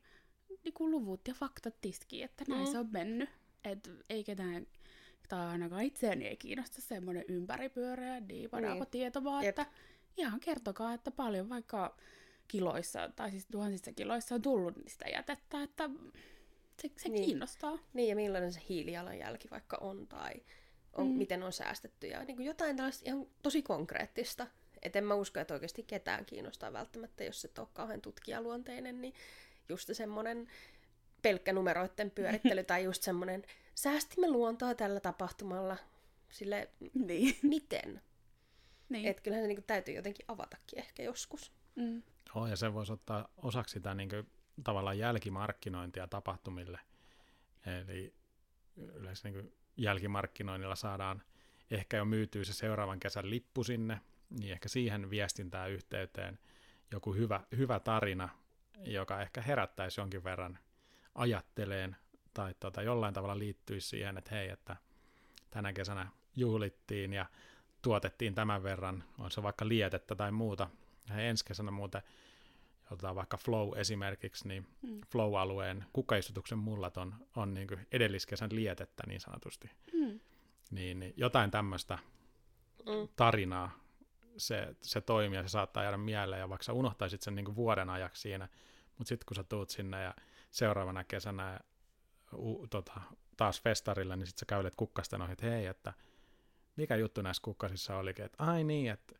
niinku 0.64 0.92
luvut 0.92 1.28
ja 1.28 1.34
faktat 1.34 1.82
tiskiin, 1.82 2.26
että 2.26 2.44
näin 2.48 2.68
mm. 2.68 2.72
se 2.72 2.80
on 2.80 2.90
mennyt. 2.92 3.30
Et 3.64 3.90
ei 4.10 4.24
ketään, 4.24 4.68
tai 5.30 5.46
ainakaan 5.48 5.84
itseäni 5.84 6.28
ei 6.28 6.38
kiinnosta 6.38 6.82
semmoinen 6.82 7.26
ympäripyöreä 7.28 8.30
diipadaapa 8.30 8.84
niin. 8.84 8.92
tieto, 8.92 9.24
vaan 9.24 9.46
että 9.46 9.66
ihan 10.18 10.40
kertokaa, 10.40 10.94
että 10.94 11.12
paljon 11.12 11.50
vaikka 11.50 11.98
kiloissa, 12.48 13.10
tai 13.16 13.32
siis 13.32 13.48
tuhansissa 13.52 13.94
kiloissa 13.94 14.36
on 14.36 14.42
tullut 14.42 14.76
sitä 14.88 15.06
jätettä, 15.10 15.64
että 15.64 15.90
se, 16.82 16.90
se 16.98 17.10
niin. 17.10 17.26
kiinnostaa. 17.26 17.80
Niin, 17.94 18.10
ja 18.10 18.16
millainen 18.16 18.54
se 18.54 18.62
hiilijalanjälki 18.70 19.48
vaikka 19.52 19.78
on, 19.82 20.08
tai 20.08 20.34
on, 20.94 21.08
mm. 21.08 21.14
miten 21.14 21.44
on 21.44 21.54
säästetty, 21.54 22.08
ja 22.08 22.24
niin 22.24 22.36
kuin 22.36 22.46
jotain 22.46 22.76
tällaista 22.76 23.04
ihan 23.06 23.28
tosi 23.44 23.62
konkreettista. 23.62 24.48
Et 24.82 24.96
en 24.96 25.04
mä 25.04 25.14
usko, 25.14 25.40
että 25.40 25.54
oikeasti 25.54 25.84
ketään 25.84 26.26
kiinnostaa 26.26 26.74
välttämättä, 26.74 27.24
jos 27.24 27.46
et 27.46 27.60
ole 27.60 27.68
kauhean 27.74 28.02
tutkijaluonteinen, 28.02 29.02
niin 29.02 29.14
just 29.70 29.90
semmoinen 29.94 30.48
pelkkä 31.22 31.54
numeroiden 31.54 32.12
pyörittely, 32.12 32.64
tai 32.68 32.84
just 32.84 33.04
semmoinen, 33.04 33.44
säästimme 33.76 34.30
luontoa 34.30 34.76
tällä 34.76 35.00
tapahtumalla, 35.00 35.78
sille 36.32 36.70
niin. 36.94 37.38
miten? 37.42 38.02
Niin. 38.90 39.08
Että 39.08 39.22
kyllähän 39.24 39.44
se 39.44 39.48
niin 39.48 39.58
kuin, 39.58 39.66
täytyy 39.66 39.94
jotenkin 39.94 40.26
avatakin 40.28 40.80
ehkä 40.80 41.04
joskus. 41.04 41.52
Mm. 41.76 42.04
Oh, 42.36 42.48
ja 42.48 42.56
se 42.56 42.74
voisi 42.74 42.94
ottaa 42.94 43.30
osaksi 43.38 43.74
sitä 43.74 43.94
niin 43.94 44.10
kuin, 44.10 44.30
tavallaan 44.64 45.00
jälkimarkkinointia 45.00 46.08
tapahtumille. 46.08 46.80
Eli 47.66 48.14
yleensä 48.78 49.30
niin 49.30 49.42
kuin, 49.42 49.56
jälkimarkkinoinnilla 49.78 50.76
saadaan 50.76 51.22
ehkä 51.72 51.98
jo 51.98 52.06
myytyä 52.06 52.44
se 52.44 52.54
seuraavan 52.54 53.00
kesän 53.00 53.30
lippu 53.30 53.64
sinne, 53.64 54.02
niin 54.30 54.52
ehkä 54.52 54.70
siihen 54.70 55.10
viestintää 55.10 55.68
yhteyteen 55.68 56.40
joku 56.92 57.14
hyvä, 57.14 57.42
hyvä 57.58 57.80
tarina, 57.80 58.30
joka 58.86 59.22
ehkä 59.22 59.42
herättäisi 59.42 60.02
jonkin 60.02 60.24
verran 60.24 60.60
ajatteleen 61.16 61.96
tai 62.34 62.56
tuota, 62.60 62.82
jollain 62.82 63.14
tavalla 63.14 63.40
liittyisi 63.40 63.88
siihen, 63.88 64.18
että 64.18 64.36
hei, 64.36 64.50
että 64.50 64.76
tänä 65.50 65.74
kesänä 65.74 66.08
juhlittiin 66.36 67.14
ja 67.14 67.26
tuotettiin 67.82 68.36
tämän 68.36 68.64
verran, 68.64 69.04
on 69.20 69.32
se 69.32 69.44
vaikka 69.44 69.68
lietettä 69.68 70.16
tai 70.16 70.32
muuta. 70.32 70.70
Ja 71.10 71.20
ensi 71.20 71.46
kesänä 71.46 71.72
muuten, 71.72 72.02
otetaan 72.92 73.16
vaikka 73.16 73.38
Flow 73.38 73.78
esimerkiksi, 73.78 74.48
niin 74.48 74.68
mm. 74.82 75.02
Flow-alueen 75.12 75.86
kukkaistutuksen 75.94 76.58
mullat 76.58 76.98
on, 76.98 77.16
on 77.36 77.54
niin 77.54 77.68
kuin 77.68 77.88
edelliskesän 77.92 78.50
lietettä 78.54 79.04
niin 79.08 79.22
sanotusti. 79.22 79.72
Mm. 79.94 80.20
Niin, 80.72 81.00
niin 81.00 81.14
jotain 81.18 81.52
tämmöistä 81.52 82.00
mm. 82.86 83.08
tarinaa 83.16 83.72
se, 84.38 84.76
se 84.82 85.02
toimii 85.02 85.38
ja 85.38 85.44
se 85.44 85.50
saattaa 85.50 85.84
jäädä 85.84 85.98
mieleen, 85.98 86.40
ja 86.40 86.50
vaikka 86.50 86.64
sä 86.64 86.74
unohtaisit 86.74 87.22
sen 87.22 87.36
niin 87.36 87.46
kuin 87.46 87.56
vuoden 87.56 87.90
ajaksi 87.90 88.22
siinä, 88.22 88.50
mutta 88.98 89.10
sitten 89.10 89.26
kun 89.26 89.36
sä 89.36 89.44
tuut 89.44 89.70
sinne 89.70 90.04
ja 90.04 90.16
seuraavana 90.52 91.04
kesänä 91.04 91.60
u, 92.34 92.68
tota, 92.68 93.02
taas 93.38 93.62
festarille, 93.62 94.16
niin 94.16 94.28
sitten 94.28 94.40
sä 94.40 94.46
käylet 94.46 94.76
kukkasten 94.76 95.22
ohi, 95.22 95.32
että 95.32 95.46
hei, 95.46 95.66
että 95.66 95.94
mikä 96.76 96.96
juttu 96.96 97.22
näissä 97.22 97.42
kukkasissa 97.44 97.98
olikin, 97.98 98.26
että 98.26 98.44
ai 98.44 98.64
niin, 98.64 98.92
että 98.92 99.16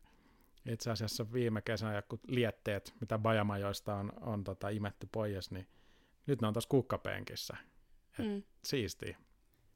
itse 0.68 0.90
asiassa 0.90 1.32
viime 1.32 1.62
kesänä 1.62 1.96
joku 1.96 2.20
lietteet, 2.26 2.94
mitä 3.00 3.18
Bajamajoista 3.18 3.94
on, 3.94 4.12
on 4.20 4.44
tota, 4.44 4.68
imetty 4.68 5.08
pois, 5.12 5.50
niin 5.50 5.68
nyt 6.26 6.40
ne 6.40 6.46
on 6.46 6.54
tuossa 6.54 6.68
kukkapenkissä. 6.68 7.56
Et 8.18 8.26
mm. 8.26 8.42
Siistiä. 8.64 9.18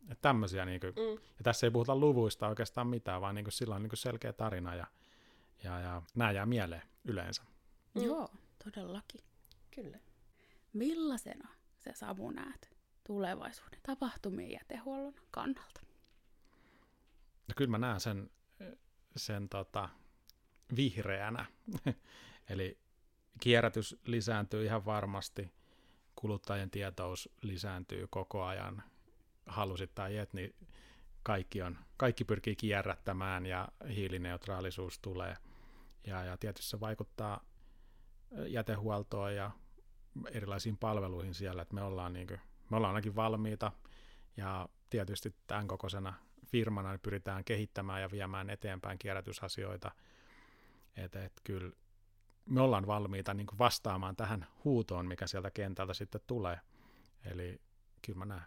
Että 0.02 0.22
tämmöisiä, 0.22 0.64
niin 0.64 0.80
kuin, 0.80 0.92
mm. 0.92 1.12
ja 1.12 1.42
tässä 1.42 1.66
ei 1.66 1.70
puhuta 1.70 1.96
luvuista 1.96 2.48
oikeastaan 2.48 2.86
mitään, 2.86 3.20
vaan 3.20 3.34
niin 3.34 3.44
kuin, 3.44 3.52
sillä 3.52 3.74
on 3.74 3.82
niin 3.82 3.90
kuin 3.90 3.98
selkeä 3.98 4.32
tarina 4.32 4.74
ja, 4.74 4.86
ja, 5.64 5.80
ja 5.80 6.02
nämä 6.14 6.32
jää 6.32 6.46
mieleen 6.46 6.82
yleensä. 7.04 7.42
Mm. 7.94 8.02
Joo, 8.02 8.28
todellakin. 8.64 9.20
Kyllä. 9.70 9.98
Millaisena 10.72 11.48
se 11.78 11.92
Samu 11.94 12.30
näet 12.30 12.76
tulevaisuuden 13.06 13.80
tapahtumien 13.82 14.50
jätehuollon 14.50 15.14
kannalta? 15.30 15.80
No 17.48 17.52
kyllä 17.56 17.70
mä 17.70 17.78
näen 17.78 18.00
sen, 18.00 18.30
sen 19.16 19.48
tota, 19.48 19.88
vihreänä. 20.76 21.46
Eli 22.50 22.78
kierrätys 23.40 23.96
lisääntyy 24.04 24.64
ihan 24.64 24.84
varmasti, 24.84 25.50
kuluttajien 26.16 26.70
tietous 26.70 27.28
lisääntyy 27.42 28.06
koko 28.10 28.44
ajan, 28.44 28.82
halusit 29.46 29.94
tai 29.94 30.16
et, 30.16 30.32
niin 30.32 30.54
kaikki, 31.22 31.62
on, 31.62 31.78
kaikki 31.96 32.24
pyrkii 32.24 32.56
kierrättämään 32.56 33.46
ja 33.46 33.68
hiilineutraalisuus 33.88 34.98
tulee. 34.98 35.36
Ja, 36.06 36.24
ja 36.24 36.36
tietysti 36.36 36.70
se 36.70 36.80
vaikuttaa 36.80 37.44
jätehuoltoon 38.46 39.34
ja 39.34 39.50
erilaisiin 40.30 40.76
palveluihin 40.76 41.34
siellä, 41.34 41.62
että 41.62 41.74
me 41.74 41.82
ollaan, 41.82 42.12
niin 42.12 42.26
kuin, 42.26 42.40
me 42.70 42.76
ollaan 42.76 42.94
ainakin 42.94 43.16
valmiita 43.16 43.72
ja 44.36 44.68
tietysti 44.90 45.34
tämän 45.46 45.68
kokoisena 45.68 46.14
firmana 46.46 46.90
niin 46.90 47.00
pyritään 47.00 47.44
kehittämään 47.44 48.02
ja 48.02 48.10
viemään 48.10 48.50
eteenpäin 48.50 48.98
kierrätysasioita. 48.98 49.90
Että 51.00 51.24
et 51.24 51.32
kyllä 51.44 51.72
me 52.46 52.60
ollaan 52.60 52.86
valmiita 52.86 53.34
niin 53.34 53.46
vastaamaan 53.58 54.16
tähän 54.16 54.46
huutoon, 54.64 55.06
mikä 55.06 55.26
sieltä 55.26 55.50
kentältä 55.50 55.94
sitten 55.94 56.20
tulee. 56.26 56.60
Eli 57.24 57.60
kyllä 58.06 58.18
mä 58.18 58.24
näen, 58.24 58.42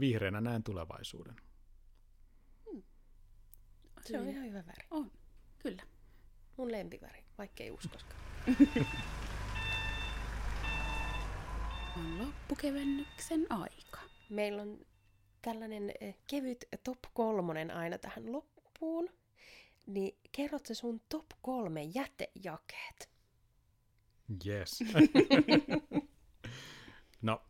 vihreänä 0.00 0.40
näen 0.40 0.62
tulevaisuuden. 0.62 1.36
Hmm. 2.70 2.82
Se 4.00 4.20
on 4.20 4.28
ihan 4.28 4.44
hyvä 4.44 4.66
väri. 4.66 4.86
On, 4.90 5.12
kyllä. 5.58 5.82
Mun 6.56 6.72
lempiväri, 6.72 7.24
vaikkei 7.38 7.70
uskoskaan. 7.70 8.20
on 11.96 12.18
loppukevennyksen 12.18 13.46
aika. 13.50 14.00
Meillä 14.30 14.62
on 14.62 14.86
tällainen 15.42 15.92
eh, 16.00 16.18
kevyt 16.26 16.64
top 16.84 16.98
kolmonen 17.14 17.70
aina 17.70 17.98
tähän 17.98 18.32
loppuun. 18.32 19.08
Niin 19.86 20.18
kerrot 20.32 20.66
se 20.66 20.74
sun 20.74 21.00
top 21.08 21.26
kolme 21.42 21.82
jätejakeet. 21.82 23.10
Yes. 24.46 24.78
no, 27.22 27.42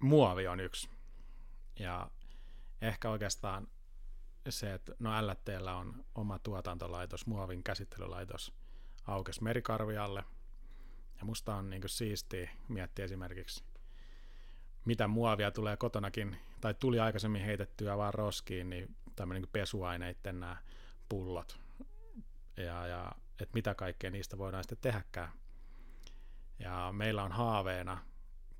muovi 0.00 0.48
on 0.48 0.60
yksi. 0.60 0.88
Ja 1.78 2.10
ehkä 2.80 3.10
oikeastaan 3.10 3.68
se, 4.48 4.74
että 4.74 4.92
no 4.98 5.10
LTllä 5.26 5.76
on 5.76 6.04
oma 6.14 6.38
tuotantolaitos, 6.38 7.26
muovin 7.26 7.64
käsittelylaitos 7.64 8.52
aukes 9.06 9.40
Merikarvialle. 9.40 10.24
Ja 11.18 11.24
musta 11.24 11.54
on 11.54 11.70
niin 11.70 11.82
siistiä 11.86 12.50
miettiä 12.68 13.04
esimerkiksi 13.04 13.64
mitä 14.84 15.08
muovia 15.08 15.50
tulee 15.50 15.76
kotonakin, 15.76 16.36
tai 16.60 16.74
tuli 16.74 17.00
aikaisemmin 17.00 17.44
heitettyä 17.44 17.96
vaan 17.96 18.14
roskiin, 18.14 18.70
niin 18.70 18.96
tämmöinen 19.16 19.42
niin 19.42 19.52
pesuaineiden 19.52 20.40
nämä 20.40 20.56
pullot, 21.12 21.60
ja, 22.56 22.86
ja 22.86 23.12
että 23.40 23.54
mitä 23.54 23.74
kaikkea 23.74 24.10
niistä 24.10 24.38
voidaan 24.38 24.64
sitten 24.64 24.78
tehdäkään. 24.92 25.32
Ja 26.58 26.92
meillä 26.92 27.22
on 27.22 27.32
haaveena 27.32 28.04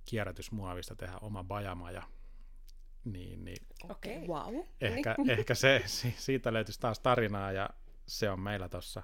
kierrätysmuovista 0.04 0.96
tehdä 0.96 1.18
oma 1.20 1.44
bajamaja, 1.44 2.02
niin, 3.04 3.44
niin 3.44 3.66
okay. 3.84 4.26
wow. 4.26 4.54
ehkä, 4.80 5.16
ehkä 5.28 5.54
se, 5.54 5.82
siitä 6.16 6.52
löytyisi 6.52 6.80
taas 6.80 7.00
tarinaa, 7.00 7.52
ja 7.52 7.70
se 8.06 8.30
on 8.30 8.40
meillä 8.40 8.68
tuossa 8.68 9.02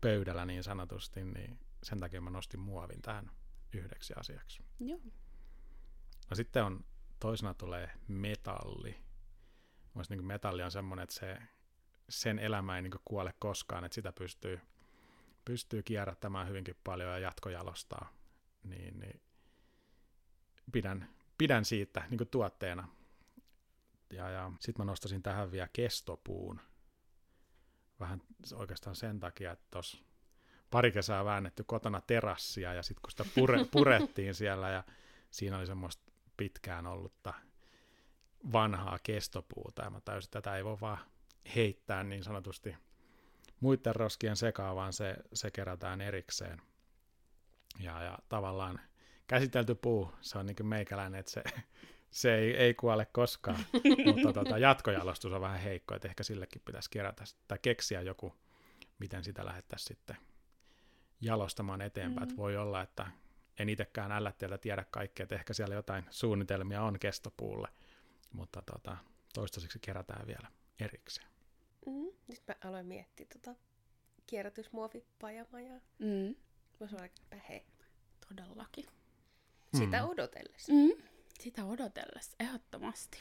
pöydällä 0.00 0.46
niin 0.46 0.62
sanotusti, 0.62 1.24
niin 1.24 1.58
sen 1.82 2.00
takia 2.00 2.20
mä 2.20 2.30
nostin 2.30 2.60
muovin 2.60 3.02
tähän 3.02 3.30
yhdeksi 3.72 4.14
asiaksi. 4.16 4.62
Joo. 4.80 5.00
No 6.30 6.36
sitten 6.36 6.64
on, 6.64 6.84
toisena 7.20 7.54
tulee 7.54 7.90
metalli. 8.08 8.96
Mielestäni 9.94 10.18
niin 10.18 10.26
metalli 10.26 10.62
on 10.62 10.70
semmoinen, 10.70 11.02
että 11.04 11.14
se, 11.14 11.38
sen 12.08 12.38
elämä 12.38 12.76
ei 12.76 12.82
niin 12.82 12.92
kuole 13.04 13.34
koskaan, 13.38 13.84
että 13.84 13.94
sitä 13.94 14.12
pystyy, 14.12 14.60
pystyy 15.44 15.82
kierrättämään 15.82 16.48
hyvinkin 16.48 16.76
paljon 16.84 17.10
ja 17.10 17.18
jatkojalostaa. 17.18 18.12
Niin, 18.64 19.00
niin 19.00 19.20
pidän, 20.72 21.08
pidän 21.38 21.64
siitä 21.64 22.02
niin 22.10 22.28
tuotteena. 22.30 22.88
Ja, 24.10 24.30
ja 24.30 24.52
sitten 24.60 24.86
mä 24.86 24.90
nostasin 24.90 25.22
tähän 25.22 25.52
vielä 25.52 25.68
kestopuun. 25.72 26.60
Vähän 28.00 28.22
oikeastaan 28.54 28.96
sen 28.96 29.20
takia, 29.20 29.52
että 29.52 29.66
tuossa 29.70 29.98
pari 30.70 30.92
kesää 30.92 31.24
väännetty 31.24 31.64
kotona 31.64 32.00
terassia 32.00 32.74
ja 32.74 32.82
sitten 32.82 33.02
kun 33.02 33.10
sitä 33.10 33.24
pure, 33.34 33.64
purettiin 33.72 34.34
siellä 34.34 34.70
ja 34.70 34.84
siinä 35.30 35.58
oli 35.58 35.66
semmoista 35.66 36.12
pitkään 36.36 36.86
ollutta 36.86 37.34
vanhaa 38.52 38.98
kestopuuta, 39.02 39.82
ja 39.82 39.90
mä 39.90 40.00
täysin, 40.00 40.30
tätä 40.30 40.56
ei 40.56 40.64
voi 40.64 40.80
vaan 40.80 40.98
heittää 41.54 42.04
niin 42.04 42.24
sanotusti 42.24 42.76
muiden 43.60 43.96
roskien 43.96 44.36
sekaan, 44.36 44.76
vaan 44.76 44.92
se, 44.92 45.16
se 45.32 45.50
kerätään 45.50 46.00
erikseen. 46.00 46.62
Ja, 47.80 48.02
ja 48.02 48.18
tavallaan 48.28 48.80
käsitelty 49.26 49.74
puu, 49.74 50.12
se 50.20 50.38
on 50.38 50.46
niin 50.46 50.56
kuin 50.56 50.66
meikäläinen, 50.66 51.20
että 51.20 51.32
se, 51.32 51.42
se 52.10 52.34
ei, 52.34 52.56
ei 52.56 52.74
kuole 52.74 53.06
koskaan, 53.06 53.58
mutta 54.06 54.32
tota, 54.32 54.58
jatkojalostus 54.58 55.32
on 55.32 55.40
vähän 55.40 55.60
heikko, 55.60 55.94
että 55.94 56.08
ehkä 56.08 56.22
sillekin 56.22 56.62
pitäisi 56.64 56.90
kerätä 56.90 57.24
tai 57.48 57.58
keksiä 57.62 58.02
joku, 58.02 58.34
miten 58.98 59.24
sitä 59.24 59.44
lähdettäisiin 59.44 59.88
sitten 59.88 60.16
jalostamaan 61.20 61.80
eteenpäin. 61.80 62.28
Mm. 62.28 62.36
voi 62.36 62.56
olla, 62.56 62.82
että 62.82 63.06
en 63.58 63.68
itsekään 63.68 64.12
ällätteeltä 64.12 64.58
tiedä 64.58 64.84
kaikkea, 64.90 65.24
että 65.24 65.34
ehkä 65.34 65.54
siellä 65.54 65.74
jotain 65.74 66.04
suunnitelmia 66.10 66.82
on 66.82 66.98
kestopuulle, 66.98 67.68
mutta 68.32 68.62
tota, 68.62 68.96
toistaiseksi 69.34 69.78
kerätään 69.78 70.26
vielä 70.26 70.48
erikseen. 70.80 71.35
Mm. 71.86 72.06
Nyt 72.28 72.42
mä 72.48 72.54
aloin 72.64 72.86
miettiä 72.86 73.26
tota 73.32 73.54
kierrätysmuovipajamajaa. 74.26 75.80
Mm. 75.98 76.34
Voisi 76.80 76.94
olla 76.94 77.02
aika 77.02 77.14
pähe. 77.30 77.64
Todellakin. 78.28 78.86
Sitä 79.78 80.02
Mm. 80.02 80.08
odotellessa. 80.08 80.72
Mm. 80.72 81.02
Sitä 81.40 81.64
odotellessa, 81.64 82.36
ehdottomasti. 82.40 83.18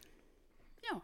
Joo. 0.92 1.02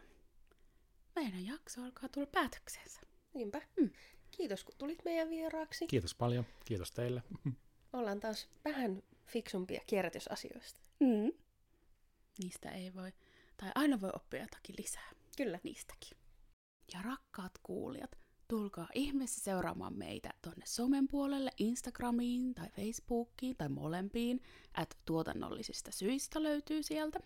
Meidän 1.16 1.45
jakso 1.45 1.84
alkaa 1.84 2.09
tulla 2.09 2.28
päätökseensä. 2.28 3.01
Niinpä. 3.34 3.62
Mm. 3.80 3.89
Kiitos 4.32 4.64
kun 4.64 4.76
tulit 4.78 5.05
meidän 5.05 5.30
vieraaksi. 5.30 5.88
Kiitos 5.88 6.16
paljon, 6.16 6.45
kiitos 6.66 6.91
teille. 6.91 7.24
Ollaan 7.93 8.20
taas 8.20 8.47
vähän 8.66 9.03
fiksumpia 9.26 9.82
kierrätysasioista. 9.88 10.80
Mm. 10.99 11.32
Niistä 12.43 12.70
ei 12.72 12.93
voi, 12.93 13.14
tai 13.57 13.72
aina 13.76 14.01
voi 14.01 14.09
oppia 14.16 14.41
jotakin 14.41 14.76
lisää 14.80 15.12
Kyllä. 15.38 15.59
niistäkin. 15.64 16.18
Ja 16.93 17.01
rakkaat 17.01 17.51
kuulijat, 17.63 18.17
tulkaa 18.47 18.87
ihmeessä 18.95 19.41
seuraamaan 19.41 19.97
meitä 19.97 20.33
tonne 20.41 20.65
somen 20.65 21.07
puolelle, 21.07 21.51
Instagramiin 21.57 22.55
tai 22.55 22.69
Facebookiin 22.69 23.57
tai 23.57 23.69
molempiin, 23.69 24.43
että 24.81 24.95
tuotannollisista 25.05 25.91
syistä 25.91 26.43
löytyy 26.43 26.83
sieltä. 26.83 27.19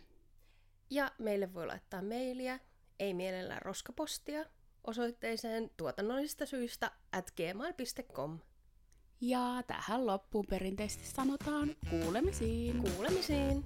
Ja 0.89 1.11
meille 1.20 1.53
voi 1.53 1.68
laittaa 1.68 2.01
mailia, 2.01 2.59
ei 2.99 3.13
mielellään 3.13 3.61
roskapostia, 3.61 4.45
osoitteeseen 4.88 5.72
tuotannollisista 5.78 6.45
syistä 6.45 6.91
at 7.11 7.32
gmail.com. 7.32 8.39
Ja 9.22 9.63
tähän 9.68 10.05
loppuun 10.05 10.45
perinteisesti 10.49 11.07
sanotaan 11.07 11.76
kuulemisiin. 11.89 12.78
Kuulemisiin! 12.78 13.66